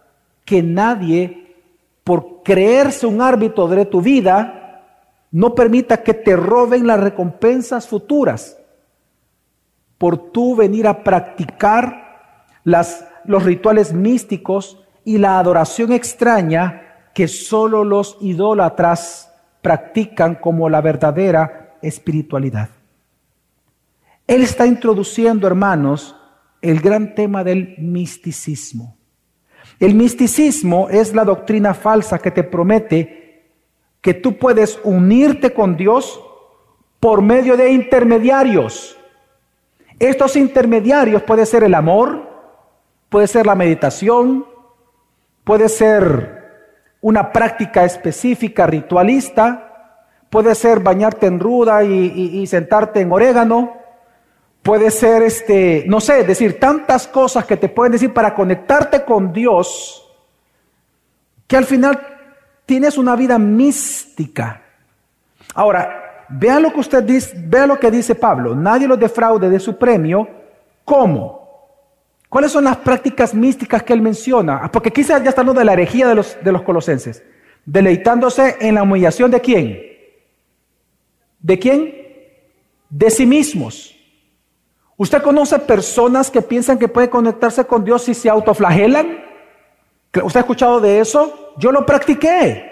[0.44, 1.57] que nadie,
[2.05, 4.84] por creerse un árbitro de tu vida,
[5.30, 8.59] no permita que te roben las recompensas futuras
[9.99, 18.18] por tú venir a practicar los rituales místicos y la adoración extraña que solo los
[18.20, 19.32] idólatras
[19.62, 22.68] practican como la verdadera espiritualidad.
[24.26, 26.16] Él está introduciendo, hermanos,
[26.61, 28.97] el gran tema del misticismo.
[29.83, 33.49] El misticismo es la doctrina falsa que te promete
[34.01, 36.22] que tú puedes unirte con Dios
[37.01, 38.97] por medio de intermediarios.
[39.99, 42.30] Estos intermediarios puede ser el amor,
[43.09, 44.47] puede ser la meditación,
[45.43, 46.68] puede ser
[47.01, 49.97] una práctica específica ritualista,
[50.30, 53.78] puede ser bañarte en ruda y, sentarte en orégano,
[54.63, 59.33] puede ser, este, no sé, decir tantas cosas que te pueden decir para conectarte con
[59.33, 60.09] Dios,
[61.47, 62.01] que al final
[62.65, 64.63] tienes una vida mística.
[65.55, 69.61] Ahora, vea lo que usted dice, vea lo que dice Pablo, nadie lo defraude de
[69.61, 70.29] su premio,
[70.85, 71.43] ¿cómo?
[72.29, 74.61] ¿Cuáles son las prácticas místicas que él menciona?
[74.63, 77.23] Ah, porque quizás ya hablando de la herejía de los, de los colosenses.
[77.67, 79.79] Deleitándose en la humillación de quién?
[81.41, 81.95] ¿De quién?
[82.89, 83.91] De sí mismos.
[85.03, 89.18] ¿Usted conoce personas que piensan que pueden conectarse con Dios si se autoflagelan?
[90.22, 91.55] ¿Usted ha escuchado de eso?
[91.59, 92.70] Yo lo practiqué.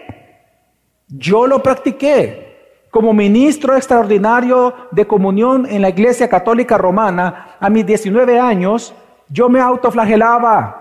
[1.08, 2.86] Yo lo practiqué.
[2.88, 8.94] Como ministro extraordinario de comunión en la Iglesia Católica Romana, a mis 19 años,
[9.28, 10.76] yo me autoflagelaba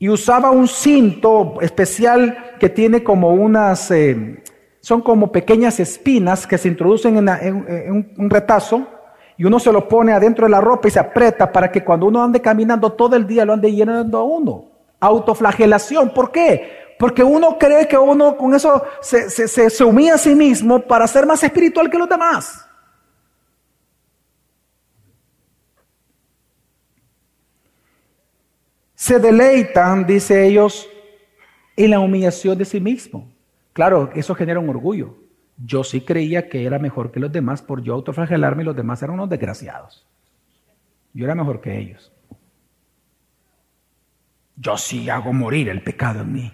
[0.00, 4.42] y usaba un cinto especial que tiene como unas, eh,
[4.80, 8.95] son como pequeñas espinas que se introducen en, un retazo
[9.36, 12.06] y uno se lo pone adentro de la ropa y se aprieta para que cuando
[12.06, 14.64] uno ande caminando todo el día lo ande llenando a uno.
[15.00, 16.94] Autoflagelación, ¿por qué?
[16.98, 21.06] Porque uno cree que uno con eso se, se, se humilla a sí mismo para
[21.06, 22.66] ser más espiritual que los demás.
[28.96, 30.88] se deleitan, dice ellos,
[31.76, 33.30] en la humillación de sí mismo.
[33.72, 35.14] Claro, eso genera un orgullo.
[35.58, 39.02] Yo sí creía que era mejor que los demás por yo autoflagelarme y los demás
[39.02, 40.06] eran unos desgraciados.
[41.14, 42.12] Yo era mejor que ellos.
[44.56, 46.52] Yo sí hago morir el pecado en mí.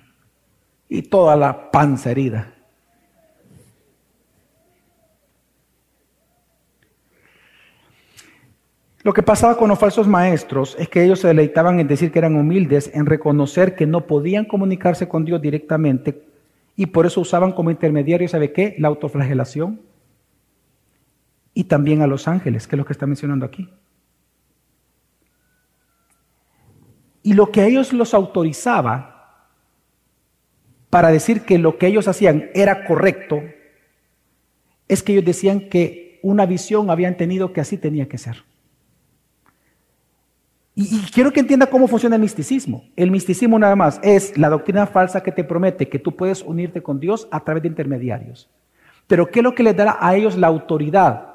[0.88, 2.54] Y toda la panza herida.
[9.02, 12.20] Lo que pasaba con los falsos maestros es que ellos se deleitaban en decir que
[12.20, 16.31] eran humildes, en reconocer que no podían comunicarse con Dios directamente
[16.76, 18.74] y por eso usaban como intermediario, ¿sabe qué?
[18.78, 19.80] La autoflagelación
[21.54, 23.68] y también a los ángeles, que es lo que está mencionando aquí.
[27.22, 29.12] Y lo que a ellos los autorizaba
[30.90, 33.42] para decir que lo que ellos hacían era correcto,
[34.88, 38.44] es que ellos decían que una visión habían tenido que así tenía que ser.
[40.74, 42.84] Y, quiero que entienda cómo funciona el misticismo.
[42.96, 46.82] El misticismo nada más es la doctrina falsa que te promete que tú puedes unirte
[46.82, 48.48] con Dios a través de intermediarios.
[49.06, 51.26] Pero ¿qué es lo que les dará a ellos la autoridad,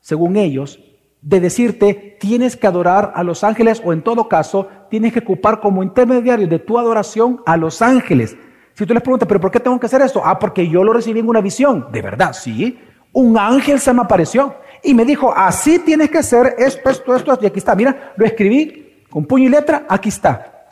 [0.00, 0.78] según ellos,
[1.22, 5.60] de decirte tienes que adorar a los ángeles o en todo caso tienes que ocupar
[5.60, 8.36] como intermediario de tu adoración a los ángeles?
[8.74, 10.22] Si tú les preguntas, ¿pero por qué tengo que hacer esto?
[10.24, 11.88] Ah, porque yo lo recibí en una visión.
[11.92, 12.78] De verdad, sí.
[13.12, 17.38] Un ángel se me apareció y me dijo, así tienes que hacer esto, esto, esto,
[17.42, 17.74] y aquí está.
[17.74, 20.66] Mira, lo escribí con puño y letra, aquí está.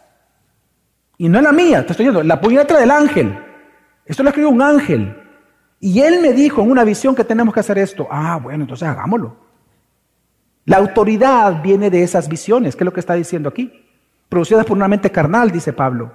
[1.18, 3.38] Y no es la mía, te estoy diciendo, la puño y letra del ángel.
[4.06, 5.16] Esto lo escribió un ángel.
[5.80, 8.08] Y él me dijo en una visión que tenemos que hacer esto.
[8.10, 9.36] Ah, bueno, entonces hagámoslo.
[10.64, 13.84] La autoridad viene de esas visiones, que es lo que está diciendo aquí.
[14.28, 16.12] Producidas por una mente carnal, dice Pablo.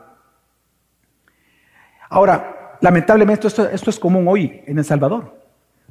[2.09, 5.35] Ahora, lamentablemente esto, esto es común hoy en El Salvador.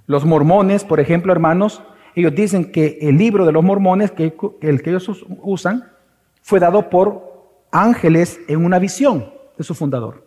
[0.06, 1.82] Los mormones, por ejemplo, hermanos,
[2.14, 5.90] ellos dicen que el libro de los mormones, que, el que ellos usan,
[6.42, 10.26] fue dado por ángeles en una visión de su fundador.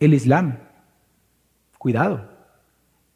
[0.00, 0.58] El Islam,
[1.78, 2.28] cuidado,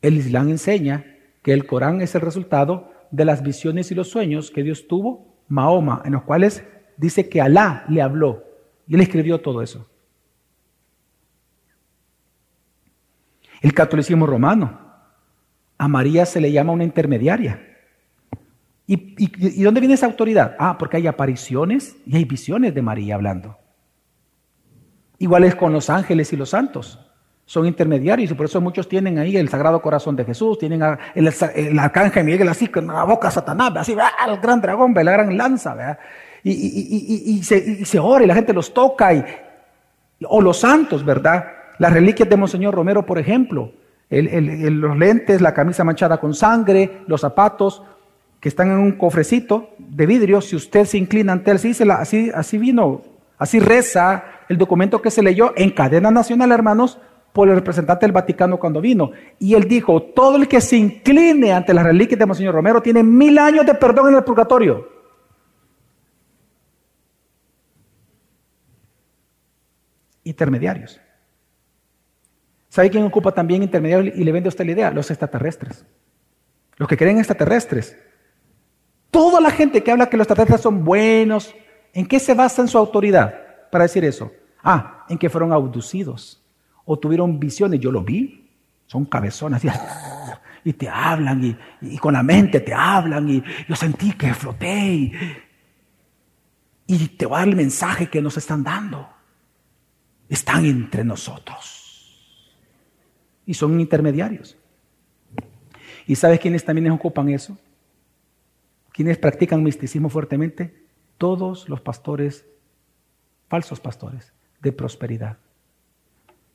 [0.03, 1.05] el Islam enseña
[1.43, 5.37] que el Corán es el resultado de las visiones y los sueños que Dios tuvo,
[5.49, 6.65] Mahoma, en los cuales
[6.97, 8.45] dice que Alá le habló
[8.87, 9.87] y él escribió todo eso.
[13.61, 14.90] El catolicismo romano
[15.81, 17.59] a María se le llama una intermediaria.
[18.87, 20.55] ¿Y, dónde viene esa autoridad?
[20.59, 23.57] Ah, porque hay apariciones y hay visiones de María hablando.
[25.17, 27.01] Igual es con los ángeles y los santos.
[27.47, 30.83] Son intermediarios y por eso muchos tienen ahí el Sagrado Corazón de Jesús, tienen
[31.15, 35.35] el, arcángel Miguel así con la boca de Satanás, así, el gran dragón, la gran
[35.35, 35.99] lanza,
[36.45, 39.25] Y, se, se, ora y la gente los toca, y,
[40.29, 41.47] o los santos, ¿verdad?
[41.79, 43.73] Las reliquias de Monseñor Romero, por ejemplo,
[44.11, 47.83] los lentes, la camisa manchada con sangre, los zapatos
[48.41, 52.59] que están en un cofrecito de vidrio, si usted se inclina ante él, así, así
[52.59, 53.03] vino,
[53.39, 56.99] así reza el documento que se leyó en cadena nacional, hermanos,
[57.33, 59.13] por el representante del Vaticano cuando vino.
[59.39, 63.03] Y él dijo, todo el que se incline ante las reliquias de Monseñor Romero tiene
[63.03, 64.89] mil años de perdón en el purgatorio.
[70.25, 71.01] Intermediarios.
[72.71, 74.91] ¿Sabe quién ocupa también intermediario y le vende a usted la idea?
[74.93, 75.85] Los extraterrestres.
[76.77, 77.97] Los que creen extraterrestres.
[79.11, 81.53] Toda la gente que habla que los extraterrestres son buenos,
[81.93, 83.35] ¿en qué se basa en su autoridad
[83.73, 84.31] para decir eso?
[84.63, 86.41] Ah, en que fueron abducidos
[86.85, 87.81] o tuvieron visiones.
[87.81, 88.49] Yo lo vi.
[88.87, 89.63] son cabezonas
[90.65, 95.13] y, te hablan y, con la mente te hablan y yo sentí que floté y,
[96.87, 99.09] y te va a dar el mensaje que nos están dando.
[100.29, 101.80] Están entre nosotros
[103.51, 104.57] y son intermediarios.
[106.07, 107.59] ¿Y sabes quiénes también ocupan eso?
[108.93, 110.87] ¿Quiénes practican misticismo fuertemente?
[111.19, 112.47] Todos los pastores,
[113.49, 115.37] falsos pastores de prosperidad,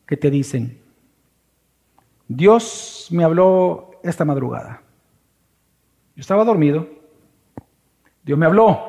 [0.06, 0.80] que te dicen,
[2.30, 4.82] Dios me habló esta madrugada.
[6.16, 6.88] Yo estaba dormido.
[8.24, 8.80] Dios me habló.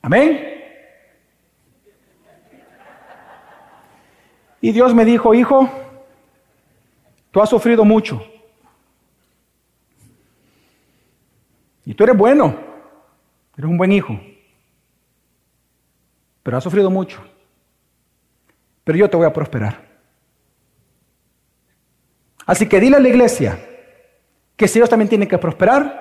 [0.00, 0.46] Amén.
[4.60, 5.68] Y Dios me dijo, hijo,
[7.30, 8.22] tú has sufrido mucho.
[11.84, 12.56] Y tú eres bueno.
[13.56, 14.18] Eres un buen hijo.
[16.42, 17.22] Pero has sufrido mucho.
[18.84, 19.88] Pero yo te voy a prosperar.
[22.46, 23.58] Así que dile a la iglesia
[24.56, 26.00] que si ellos también tienen que prosperar,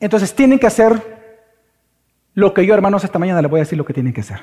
[0.00, 1.12] entonces tienen que hacer
[2.34, 4.40] lo que yo, hermanos, esta mañana les voy a decir lo que tienen que hacer.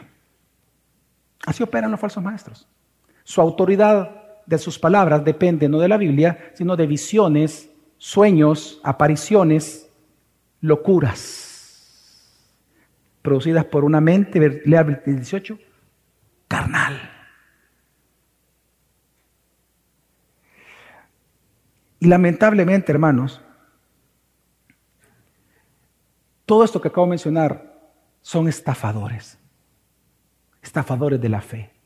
[1.45, 2.67] Así operan los falsos maestros.
[3.24, 9.91] Su autoridad de sus palabras depende no de la Biblia, sino de visiones, sueños, apariciones,
[10.60, 12.26] locuras,
[13.22, 15.60] producidas por una mente, lea 18,
[16.47, 17.00] carnal.
[22.00, 23.39] Y lamentablemente, hermanos,
[26.47, 27.80] todo esto que acabo de mencionar
[28.22, 29.38] son estafadores,
[30.64, 31.78] estafadores de la fe.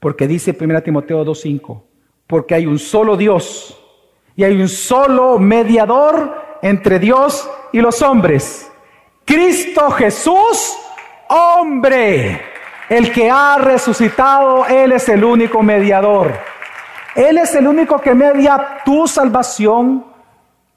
[0.00, 1.82] Porque dice 1 Timoteo 2.5,
[2.26, 3.78] porque hay un solo Dios
[4.34, 8.70] y hay un solo mediador entre Dios y los hombres,
[9.24, 10.76] Cristo Jesús,
[11.28, 12.40] hombre,
[12.88, 16.32] el que ha resucitado, Él es el único mediador.
[17.14, 20.04] Él es el único que media tu salvación,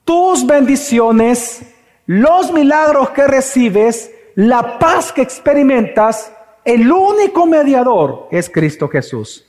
[0.03, 1.63] tus bendiciones,
[2.05, 6.32] los milagros que recibes, la paz que experimentas.
[6.66, 9.45] El único mediador es Cristo Jesús.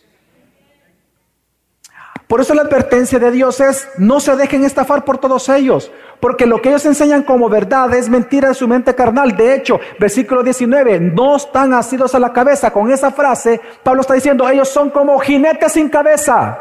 [2.26, 6.46] Por eso la advertencia de Dios es, no se dejen estafar por todos ellos, porque
[6.46, 9.36] lo que ellos enseñan como verdad es mentira de su mente carnal.
[9.36, 12.72] De hecho, versículo 19, no están asidos a la cabeza.
[12.72, 16.58] Con esa frase, Pablo está diciendo, ellos son como jinetes sin cabeza.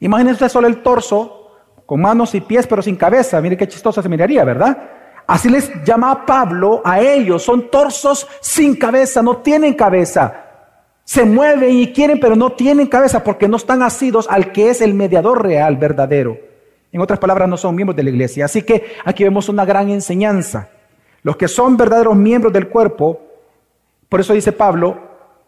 [0.00, 1.52] Imagínense solo el torso,
[1.84, 3.40] con manos y pies, pero sin cabeza.
[3.42, 4.99] Mire qué chistosa se miraría, ¿verdad?
[5.30, 7.44] Así les llama Pablo a ellos.
[7.44, 10.46] Son torsos sin cabeza, no tienen cabeza.
[11.04, 14.80] Se mueven y quieren, pero no tienen cabeza porque no están asidos al que es
[14.80, 16.36] el mediador real, verdadero.
[16.90, 18.46] En otras palabras, no son miembros de la iglesia.
[18.46, 20.68] Así que aquí vemos una gran enseñanza.
[21.22, 23.20] Los que son verdaderos miembros del cuerpo,
[24.08, 24.98] por eso dice Pablo,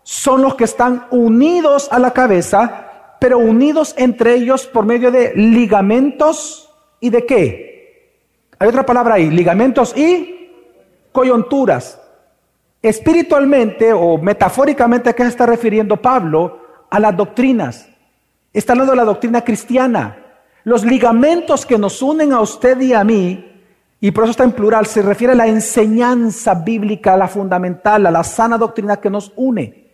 [0.04, 5.32] son los que están unidos a la cabeza pero unidos entre ellos por medio de
[5.36, 6.68] ligamentos
[6.98, 7.71] y de qué?
[8.62, 10.48] Hay otra palabra ahí, ligamentos y
[11.10, 12.00] coyunturas.
[12.80, 16.60] Espiritualmente o metafóricamente, ¿a qué se está refiriendo Pablo?
[16.88, 17.88] A las doctrinas.
[18.52, 20.16] Está hablando de la doctrina cristiana.
[20.62, 23.52] Los ligamentos que nos unen a usted y a mí,
[24.00, 28.06] y por eso está en plural, se refiere a la enseñanza bíblica, a la fundamental,
[28.06, 29.88] a la sana doctrina que nos une.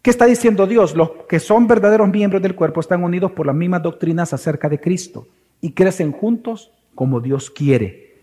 [0.00, 0.96] ¿Qué está diciendo Dios?
[0.96, 4.80] Los que son verdaderos miembros del cuerpo están unidos por las mismas doctrinas acerca de
[4.80, 5.26] Cristo
[5.60, 8.18] y crecen juntos como Dios quiere.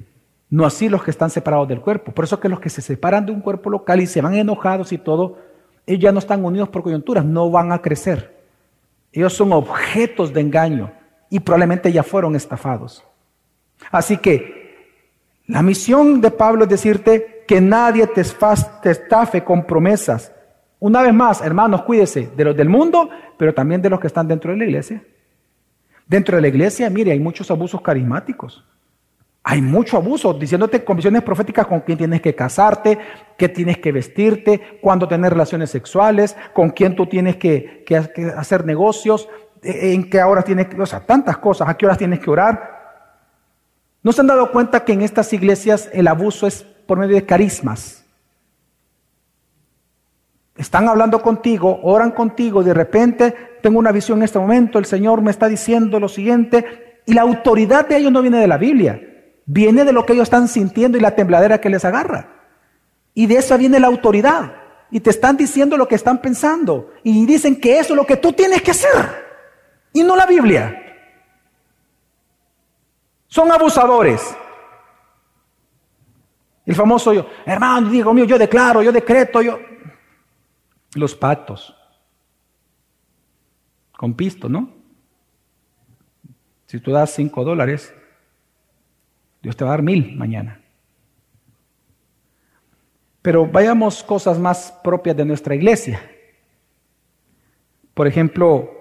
[0.50, 2.12] No así los que están separados del cuerpo.
[2.12, 4.92] Por eso que los que se separan de un cuerpo local y se van enojados
[4.92, 5.38] y todo,
[5.86, 8.42] ellos ya no están unidos por coyunturas, no van a crecer.
[9.12, 10.92] Ellos son objetos de engaño
[11.30, 13.04] y probablemente ya fueron estafados.
[13.92, 14.62] Así que
[15.48, 20.32] la misión de Pablo es decirte que nadie te estafe con promesas
[20.82, 23.08] una vez más, hermanos, cuídese de los del mundo,
[23.38, 25.04] pero también de los que están dentro de la iglesia.
[26.12, 28.66] Dentro de la iglesia, mire, hay muchos abusos carismáticos.
[29.44, 33.00] Hay mucho abuso, diciéndote condiciones proféticas con quién tienes que casarte,
[33.38, 37.86] qué tienes que vestirte, cuándo tener relaciones sexuales, con quién tú tienes que,
[38.36, 39.30] hacer negocios,
[39.64, 42.30] e, en qué horas tienes que, o sea, tantas cosas, a qué horas tienes que
[42.30, 43.08] orar.
[44.04, 47.26] ¿No se han dado cuenta que en estas iglesias el abuso es por medio de
[47.26, 48.01] carismas?
[50.62, 53.34] Están hablando contigo, oran contigo, de repente
[53.64, 57.24] tengo una visión en este momento, el Señor me está diciendo lo siguiente, y la
[57.24, 59.02] autoridad de ellos no viene de la Biblia,
[59.48, 62.30] viene de lo que ellos están sintiendo y la tembladera que les agarra.
[63.16, 64.54] Y de eso viene la autoridad.
[64.92, 66.92] Y te están diciendo lo que están pensando.
[67.02, 68.94] Y dicen que eso es lo que tú tienes que hacer.
[69.94, 70.80] Y no la Biblia.
[73.26, 74.22] Son abusadores.
[76.68, 79.71] El famoso yo, hermano, digo mío, yo declaro, yo decreto, yo
[80.96, 81.76] los pactos.
[83.98, 84.74] con pisto, ¿no?
[86.66, 87.94] Si tú das cinco dólares,
[89.44, 90.60] Dios te va a dar mil mañana.
[93.22, 96.02] Pero vayamos cosas más propias de nuestra iglesia.
[97.94, 98.72] Por ejemplo,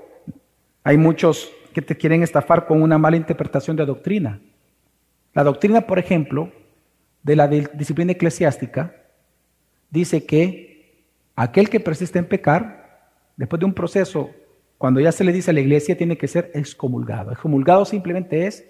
[0.82, 4.40] hay muchos que te quieren estafar con una mala interpretación de doctrina.
[5.34, 6.50] La doctrina, por ejemplo,
[7.22, 8.94] de la disciplina eclesiástica,
[9.90, 10.69] dice que
[11.36, 14.30] aquel que persiste en pecar, después de un proceso,
[14.78, 17.32] cuando ya se le dice a la iglesia, tiene que ser excomulgado.
[17.32, 18.66] Excomulgado simplemente es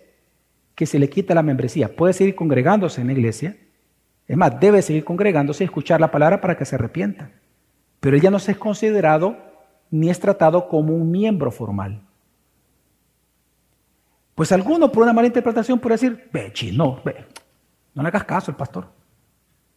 [0.74, 1.94] que se le quita la membresía.
[1.94, 3.56] Puede seguir congregándose en la iglesia,
[4.26, 7.32] es más, debe seguir congregándose y escuchar la palabra para que se arrepienta.
[7.98, 9.36] Pero ella no se es considerado
[9.90, 12.00] ni es tratado como un miembro formal.
[14.36, 17.26] Pues alguno por una mala interpretación puede decir, ve, chino, ve,
[17.92, 18.86] no le hagas caso al pastor.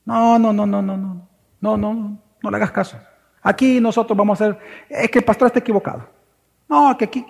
[0.06, 1.28] No, no, no, no, no, no,
[1.60, 2.98] no, no, no le hagas caso.
[3.42, 6.08] Aquí nosotros vamos a hacer, es que el pastor está equivocado.
[6.70, 7.26] No, que aquí,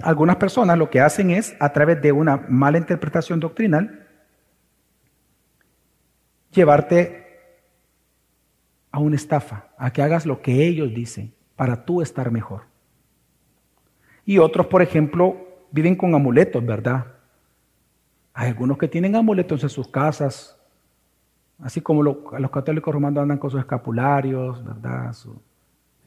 [0.00, 4.06] algunas personas lo que hacen es, a través de una mala interpretación doctrinal,
[6.50, 7.24] llevarte
[8.90, 12.62] a una estafa, a que hagas lo que ellos dicen para tú estar mejor.
[14.24, 15.36] Y otros, por ejemplo,
[15.70, 17.06] viven con amuletos, ¿verdad?
[18.32, 20.58] Hay algunos que tienen amuletos en sus casas,
[21.60, 25.14] así como los católicos romanos andan con sus escapularios, ¿verdad?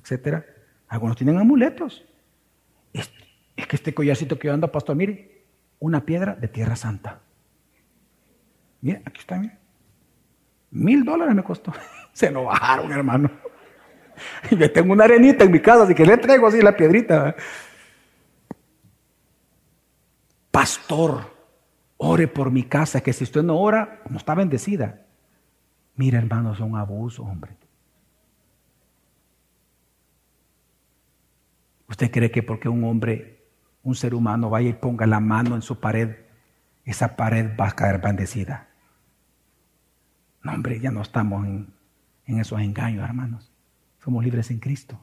[0.01, 0.45] etcétera.
[0.87, 2.05] Algunos tienen amuletos.
[2.93, 5.45] Es que este collarcito que yo ando, pastor, mire,
[5.79, 7.19] una piedra de tierra santa.
[8.81, 9.57] Mire, aquí está, mire.
[10.71, 11.73] Mil dólares me costó.
[12.13, 13.29] Se lo bajaron, hermano.
[14.49, 17.35] Y me tengo una arenita en mi casa, así que le traigo así la piedrita.
[20.49, 21.21] Pastor,
[21.97, 25.06] ore por mi casa, que si usted no ora, no está bendecida.
[25.97, 27.57] Mira, hermano, son abusos, hombre.
[31.89, 33.37] ¿Usted cree que porque un hombre
[33.87, 36.17] un ser humano vaya y ponga la mano en su pared,
[36.83, 38.67] esa pared va a caer bendecida.
[40.43, 41.73] No, hombre, ya no estamos en,
[42.25, 43.49] esos engaños, hermanos.
[44.03, 44.99] Somos libres en Cristo.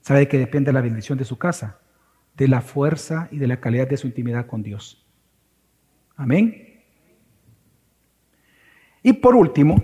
[0.00, 1.80] ¿Sabe de qué depende la bendición de su casa?
[2.36, 5.04] De la fuerza y de la calidad de su intimidad con Dios.
[6.14, 6.84] Amén.
[9.02, 9.82] Y por último,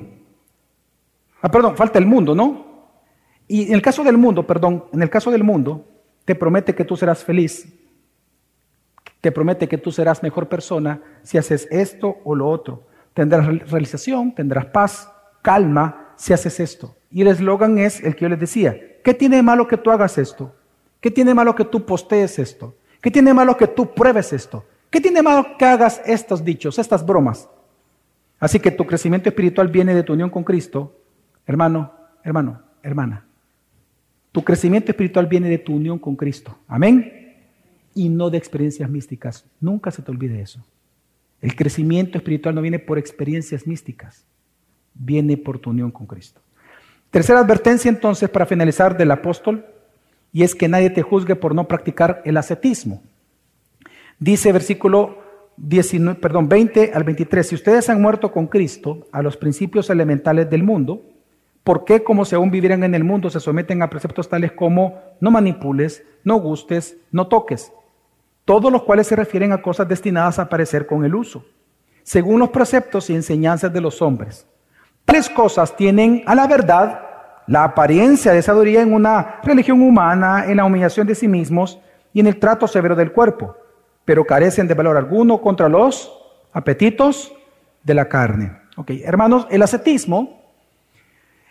[1.47, 2.67] ah, perdón, falta el mundo, ¿no?
[3.47, 5.87] Y en el caso del mundo, perdón, en el caso del mundo,
[6.25, 7.69] te promete que tú serás feliz
[9.25, 12.83] te promete que tú serás mejor persona si haces esto o lo otro.
[13.15, 16.95] Tendrás realización, tendrás paz, calma si haces esto.
[17.11, 18.77] Y el eslogan es el que yo les decía.
[19.03, 20.55] ¿Qué tiene malo que tú hagas esto?
[21.01, 22.75] ¿Qué tiene malo que tú postees esto?
[23.01, 24.67] ¿Qué tiene malo que tú pruebes esto?
[24.91, 27.49] ¿Qué tiene malo que hagas estos dichos, estas bromas?
[28.39, 30.95] Así que tu crecimiento espiritual viene de tu unión con Cristo.
[31.47, 31.93] Hermano,
[32.23, 33.27] hermano, hermana.
[34.33, 36.59] Tu crecimiento espiritual viene de tu unión con Cristo.
[36.67, 37.25] Amén
[37.95, 39.47] y no de experiencias místicas.
[39.61, 40.65] Nunca se te olvide eso.
[41.41, 44.25] El crecimiento espiritual no viene por experiencias místicas,
[44.95, 46.41] viene por tu unión con Cristo.
[47.11, 49.67] Tercera advertencia entonces para finalizar del apóstol,
[50.33, 53.03] y es que nadie te juzgue por no practicar el ascetismo.
[54.19, 55.23] Dice versículo
[55.57, 60.51] 19, perdón, 20 al 23, si ustedes han muerto con Cristo a los principios elementales
[60.51, 61.03] del mundo,
[61.65, 65.01] ¿Por qué, como si aún vivieran en el mundo, se someten a preceptos tales como
[65.21, 67.73] no manipules, no gustes, no toques?
[68.45, 71.45] todos los cuales se refieren a cosas destinadas a aparecer con el uso,
[72.03, 74.47] según los preceptos y enseñanzas de los hombres.
[75.05, 77.01] Tales cosas tienen a la verdad
[77.47, 81.79] la apariencia de sabiduría en una religión humana, en la humillación de sí mismos
[82.13, 83.57] y en el trato severo del cuerpo,
[84.05, 86.13] pero carecen de valor alguno contra los
[86.53, 87.35] apetitos
[87.83, 88.59] de la carne.
[88.77, 90.44] Ok, hermanos, el ascetismo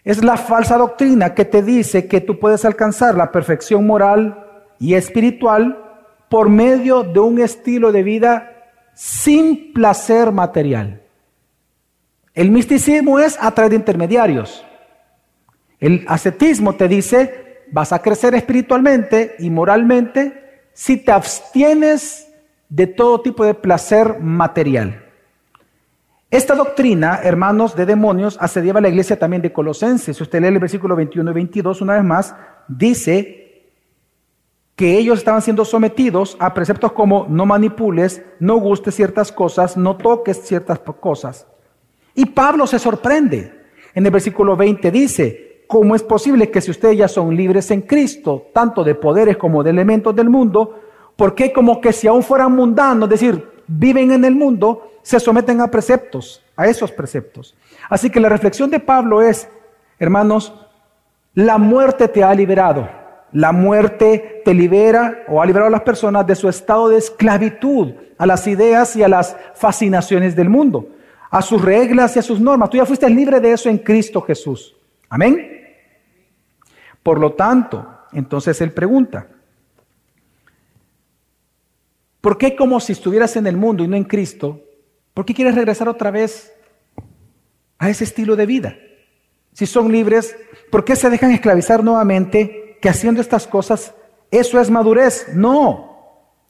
[0.04, 4.46] es la falsa doctrina que te dice que tú puedes alcanzar la perfección moral
[4.80, 5.80] y espiritual
[6.30, 11.02] por medio de un estilo de vida sin placer material.
[12.34, 14.66] El misticismo es a través de intermediarios.
[15.80, 22.28] El ascetismo te dice, vas a crecer espiritualmente y moralmente si te abstienes
[22.70, 25.03] de todo tipo de placer material.
[26.34, 30.18] Esta doctrina, hermanos de demonios, asediaba a la iglesia también de Colosenses.
[30.18, 32.36] Si usted lee el versículo 21 y 22, una vez más,
[32.68, 33.70] dice
[34.76, 39.96] que ellos estaban siendo sometidos a preceptos como no manipules, no gustes ciertas cosas, no
[39.96, 41.46] toques ciertas cosas.
[42.16, 43.54] Y Pablo se sorprende.
[43.94, 47.82] En el versículo 20 dice, ¿cómo es posible que si ustedes ya son libres en
[47.82, 50.80] Cristo, tanto de poderes como de elementos del mundo,
[51.16, 55.20] ¿por qué como que si aún fueran mundanos, es decir, viven en el mundo, se
[55.20, 57.56] someten a preceptos, a esos preceptos?
[57.90, 59.48] Así que la reflexión de Pablo es,
[60.00, 60.54] hermanos,
[61.36, 62.90] La muerte te ha liberado.
[63.32, 67.94] La muerte te libera o ha liberado a las personas de su estado de esclavitud
[68.18, 70.88] a las ideas y a las fascinaciones del mundo,
[71.30, 72.70] a sus reglas y a sus normas.
[72.70, 74.76] Tú ya fuiste libre de eso en Cristo Jesús.
[75.10, 75.50] Amén.
[77.02, 79.28] Por lo tanto, entonces él pregunta,
[82.22, 84.62] ¿por qué como si estuvieras en el mundo y no en Cristo?
[85.14, 86.54] ¿Por qué quieres regresar otra vez
[87.78, 88.76] a ese estilo de vida?
[89.54, 90.36] Si son libres,
[90.72, 93.94] ¿por qué se dejan esclavizar nuevamente que haciendo estas cosas
[94.32, 95.28] eso es madurez?
[95.36, 95.94] No,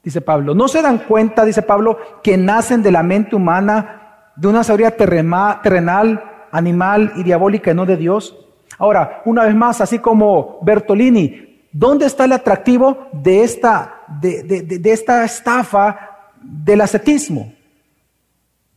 [0.02, 0.54] dice Pablo.
[0.54, 4.96] No se dan cuenta, dice Pablo, que nacen de la mente humana, de una sabiduría
[4.96, 8.36] terrenal, animal y diabólica y no de Dios.
[8.78, 15.24] Ahora, una vez más, así como Bertolini, ¿dónde está el atractivo de esta, de, esta
[15.24, 17.52] estafa del ascetismo?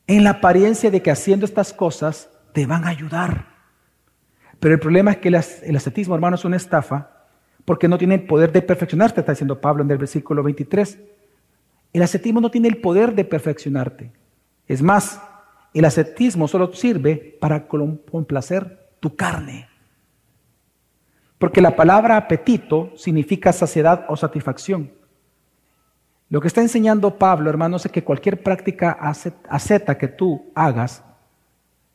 [0.08, 3.58] En la apariencia de que haciendo estas cosas te van a ayudar.
[4.60, 5.36] Pero el problema es que el
[5.76, 7.12] ascetismo, hermano, es una estafa
[7.66, 10.99] porque no tiene el poder de perfeccionarte, está diciendo Pablo en el versículo 23.
[11.91, 14.12] El ascetismo no tiene el poder de perfeccionarte.
[14.68, 15.22] Es más,
[15.74, 19.68] el ascetismo solo sirve para complacer tu carne.
[21.38, 24.91] Porque la palabra apetito significa saciedad o satisfacción.
[26.30, 28.91] Lo que está enseñando Pablo, hermanos, es que cualquier práctica
[29.49, 31.03] asceta que tú hagas,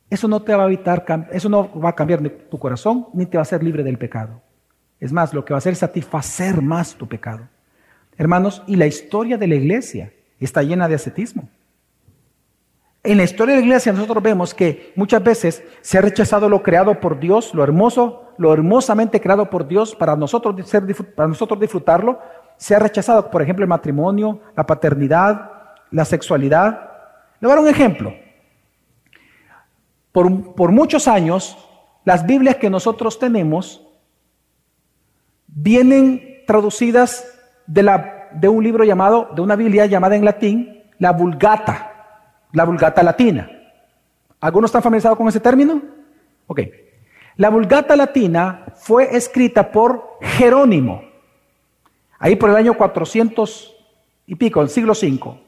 [0.09, 3.37] eso no te va a evitar, eso no va a cambiar tu corazón ni te
[3.37, 4.41] va a hacer libre del pecado.
[5.01, 7.49] Es más, lo que va a hacer es satisfacer más tu pecado.
[8.17, 11.49] Hermanos, y la historia de la iglesia está llena de ascetismo.
[13.05, 16.63] En la historia de la iglesia nosotros vemos que muchas veces se ha rechazado lo
[16.63, 20.55] creado por Dios, lo hermoso, lo hermosamente creado por Dios para nosotros,
[21.17, 22.21] para nosotros disfrutarlo.
[22.63, 25.51] Se ha rechazado, por ejemplo, el matrimonio, la paternidad,
[25.91, 26.91] la sexualidad.
[27.41, 28.15] Le voy a dar un ejemplo.
[30.13, 31.59] Por, por muchos años,
[32.05, 33.85] las Biblias que nosotros tenemos
[35.49, 37.27] vienen traducidas
[37.67, 41.89] de, la, de un libro llamado, de una Biblia llamada en latín, la Vulgata
[42.53, 43.51] la Vulgata Latina.
[44.41, 45.83] ¿Algunos están familiarizados con ese término?
[46.47, 46.61] Ok.
[47.37, 51.03] La Vulgata Latina fue escrita por Jerónimo,
[52.23, 53.77] ahí por el año 400
[54.27, 55.41] y pico, el siglo V.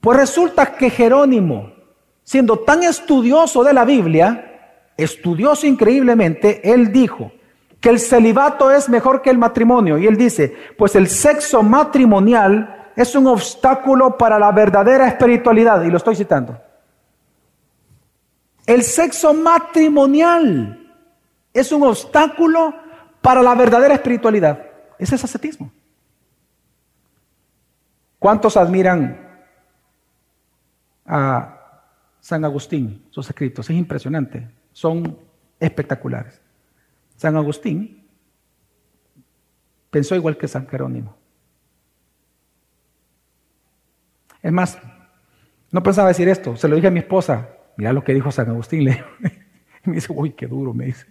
[0.00, 1.70] Pues resulta que Jerónimo,
[2.24, 7.30] siendo tan estudioso de la Biblia, estudioso increíblemente, él dijo
[7.78, 9.98] que el celibato es mejor que el matrimonio.
[9.98, 15.84] Y él dice, pues el sexo matrimonial es un obstáculo para la verdadera espiritualidad.
[15.84, 16.58] Y lo estoy citando.
[18.64, 20.90] El sexo matrimonial
[21.52, 22.74] es un obstáculo
[23.20, 24.58] para la verdadera espiritualidad.
[24.98, 25.70] Ese es ascetismo.
[28.22, 29.18] ¿Cuántos admiran
[31.04, 31.58] a
[32.20, 33.68] San Agustín, sus escritos?
[33.68, 35.18] Es impresionante, son
[35.58, 36.40] espectaculares.
[37.16, 38.06] San Agustín
[39.90, 41.16] pensó igual que San Jerónimo.
[44.40, 44.78] Es más,
[45.72, 48.48] no pensaba decir esto, se lo dije a mi esposa, mira lo que dijo San
[48.50, 49.04] Agustín, le
[49.84, 51.06] me dice, uy, qué duro, me dice.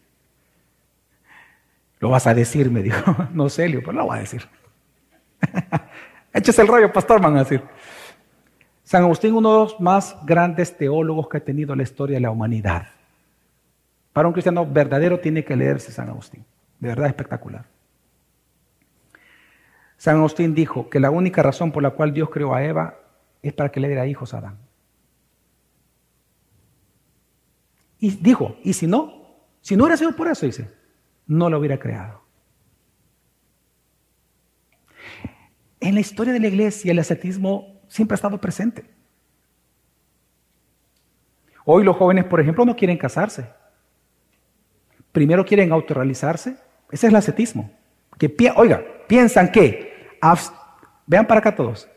[1.99, 4.47] Lo vas a decir, me dijo, no Celio, pero lo voy a decir.
[6.33, 7.61] Échese el rollo, pastor, van a decir.
[8.83, 12.31] San Agustín, uno de los más grandes teólogos que ha tenido la historia de la
[12.31, 12.87] humanidad.
[14.13, 16.43] Para un cristiano verdadero tiene que leerse San Agustín.
[16.79, 17.65] De verdad espectacular.
[19.97, 22.95] San Agustín dijo que la única razón por la cual Dios creó a Eva
[23.41, 24.57] es para que le diera hijos a Adán.
[27.99, 29.13] Y dijo, y si no,
[29.61, 30.71] si no hubiera sido por eso, dice,
[31.27, 32.20] no lo hubiera creado.
[35.81, 38.85] En la historia de la iglesia el ascetismo siempre ha estado presente.
[41.65, 43.49] Hoy los jóvenes, por ejemplo, no quieren casarse.
[45.11, 46.51] Primero quieren autorrealizarse.
[46.91, 47.71] Ese es el ascetismo.
[48.17, 50.17] Que, oiga, piensan que,
[51.07, 51.89] vean para acá todos,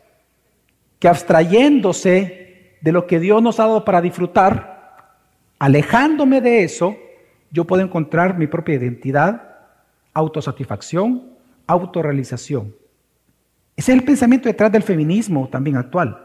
[0.99, 5.15] que abstrayéndose de lo que Dios nos ha dado para disfrutar,
[5.59, 6.97] alejándome de eso,
[7.51, 9.57] yo puedo encontrar mi propia identidad,
[10.13, 12.73] autosatisfacción, autorrealización.
[13.75, 16.21] Ese es el pensamiento detrás del feminismo también actual.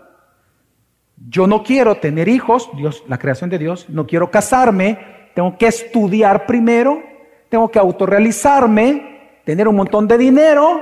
[1.29, 5.67] Yo no quiero tener hijos, Dios, la creación de Dios, no quiero casarme, tengo que
[5.67, 7.03] estudiar primero,
[7.49, 10.81] tengo que autorrealizarme, tener un montón de dinero,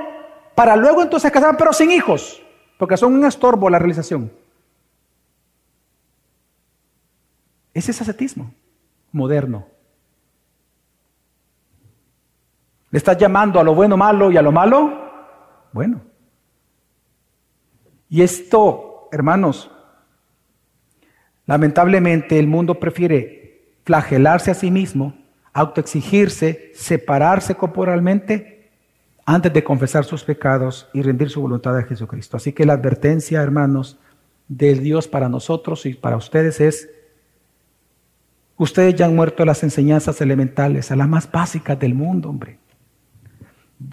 [0.55, 2.41] para luego entonces casarme, pero sin hijos
[2.79, 4.31] porque son un estorbo la realización.
[7.73, 8.53] Ese es ascetismo
[9.11, 9.67] moderno.
[12.89, 14.93] ¿Le estás llamando a lo bueno malo y a lo malo?
[15.73, 16.08] Bueno.
[18.09, 19.69] Y esto, hermanos,
[21.45, 25.13] lamentablemente el mundo prefiere flagelarse a sí mismo
[25.53, 28.69] autoexigirse, separarse corporalmente
[29.25, 32.37] antes de confesar sus pecados y rendir su voluntad a Jesucristo.
[32.37, 33.99] Así que la advertencia, hermanos,
[34.47, 36.89] del Dios para nosotros y para ustedes es,
[38.57, 42.57] ustedes ya han muerto a las enseñanzas elementales, a las más básicas del mundo, hombre.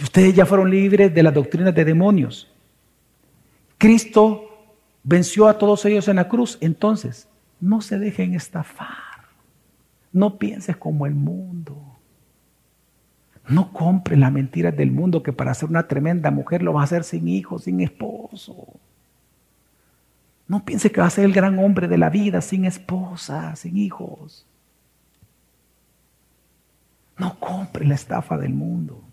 [0.02, 2.50] Ustedes ya fueron libres de las doctrinas de demonios.
[3.78, 4.42] Cristo
[5.02, 6.58] venció a todos ellos en la cruz.
[6.60, 7.28] Entonces,
[7.60, 8.96] no se dejen estafar.
[10.12, 11.76] No pienses como el mundo.
[13.48, 16.84] No compre las mentiras del mundo que para ser una tremenda mujer lo va a
[16.84, 18.54] hacer sin hijos, sin esposo.
[20.48, 23.76] No piense que va a ser el gran hombre de la vida sin esposa, sin
[23.76, 24.46] hijos.
[27.18, 29.05] No compre la estafa del mundo.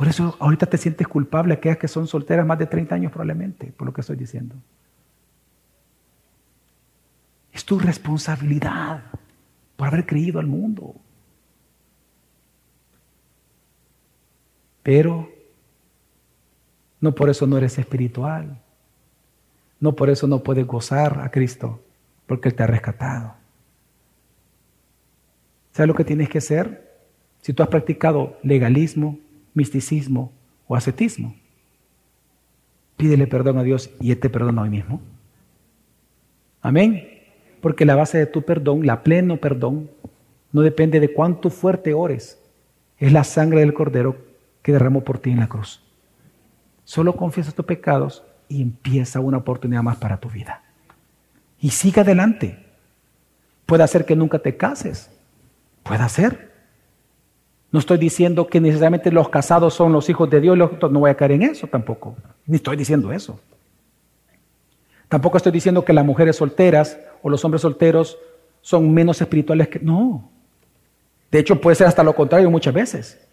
[0.00, 3.66] Por eso ahorita te sientes culpable aquellas que son solteras más de 30 años probablemente,
[3.66, 4.56] por lo que estoy diciendo.
[7.52, 9.02] Es tu responsabilidad
[9.76, 10.94] por haber creído al mundo.
[14.82, 15.30] Pero
[16.98, 18.58] no por eso no eres espiritual.
[19.80, 21.78] No por eso no puedes gozar a Cristo,
[22.26, 23.34] porque Él te ha rescatado.
[25.72, 26.90] ¿Sabes lo que tienes que hacer?
[27.42, 29.18] Si tú has practicado legalismo,
[29.60, 30.32] misticismo
[30.66, 31.34] o ascetismo.
[32.96, 35.00] Pídele perdón a Dios y Él te perdona hoy mismo.
[36.62, 37.08] Amén.
[37.60, 39.90] Porque la base de tu perdón, la pleno perdón,
[40.52, 42.38] no depende de cuánto fuerte ores.
[42.98, 44.16] Es la sangre del Cordero
[44.62, 45.82] que derramó por ti en la cruz.
[46.84, 50.62] Solo confiesa tus pecados y empieza una oportunidad más para tu vida.
[51.60, 52.58] Y sigue adelante.
[53.66, 55.10] Puede hacer que nunca te cases.
[55.82, 56.49] Puede ser.
[57.72, 61.16] No estoy diciendo que necesariamente los casados son los hijos de Dios, no voy a
[61.16, 62.16] caer en eso tampoco.
[62.46, 63.38] Ni estoy diciendo eso.
[65.08, 68.18] Tampoco estoy diciendo que las mujeres solteras o los hombres solteros
[68.60, 69.78] son menos espirituales que...
[69.80, 70.30] No.
[71.30, 73.28] De hecho, puede ser hasta lo contrario muchas veces.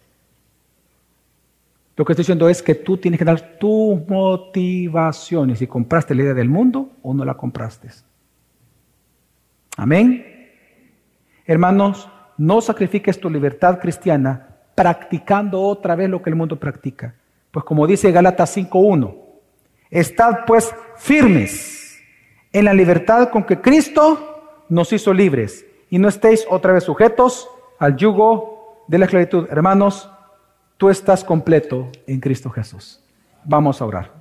[1.96, 5.58] Lo que estoy diciendo es que tú tienes que dar tus motivaciones.
[5.58, 7.88] Si compraste la idea del mundo o no la compraste.
[9.76, 10.24] Amén.
[11.44, 12.08] Hermanos,
[12.38, 17.14] no sacrifiques tu libertad cristiana practicando otra vez lo que el mundo practica.
[17.50, 19.14] Pues como dice Gálatas 5.1,
[19.90, 21.98] estad pues firmes
[22.52, 27.48] en la libertad con que Cristo nos hizo libres y no estéis otra vez sujetos
[27.78, 29.48] al yugo de la esclavitud.
[29.50, 30.10] Hermanos,
[30.76, 33.02] tú estás completo en Cristo Jesús.
[33.44, 34.17] Vamos a orar.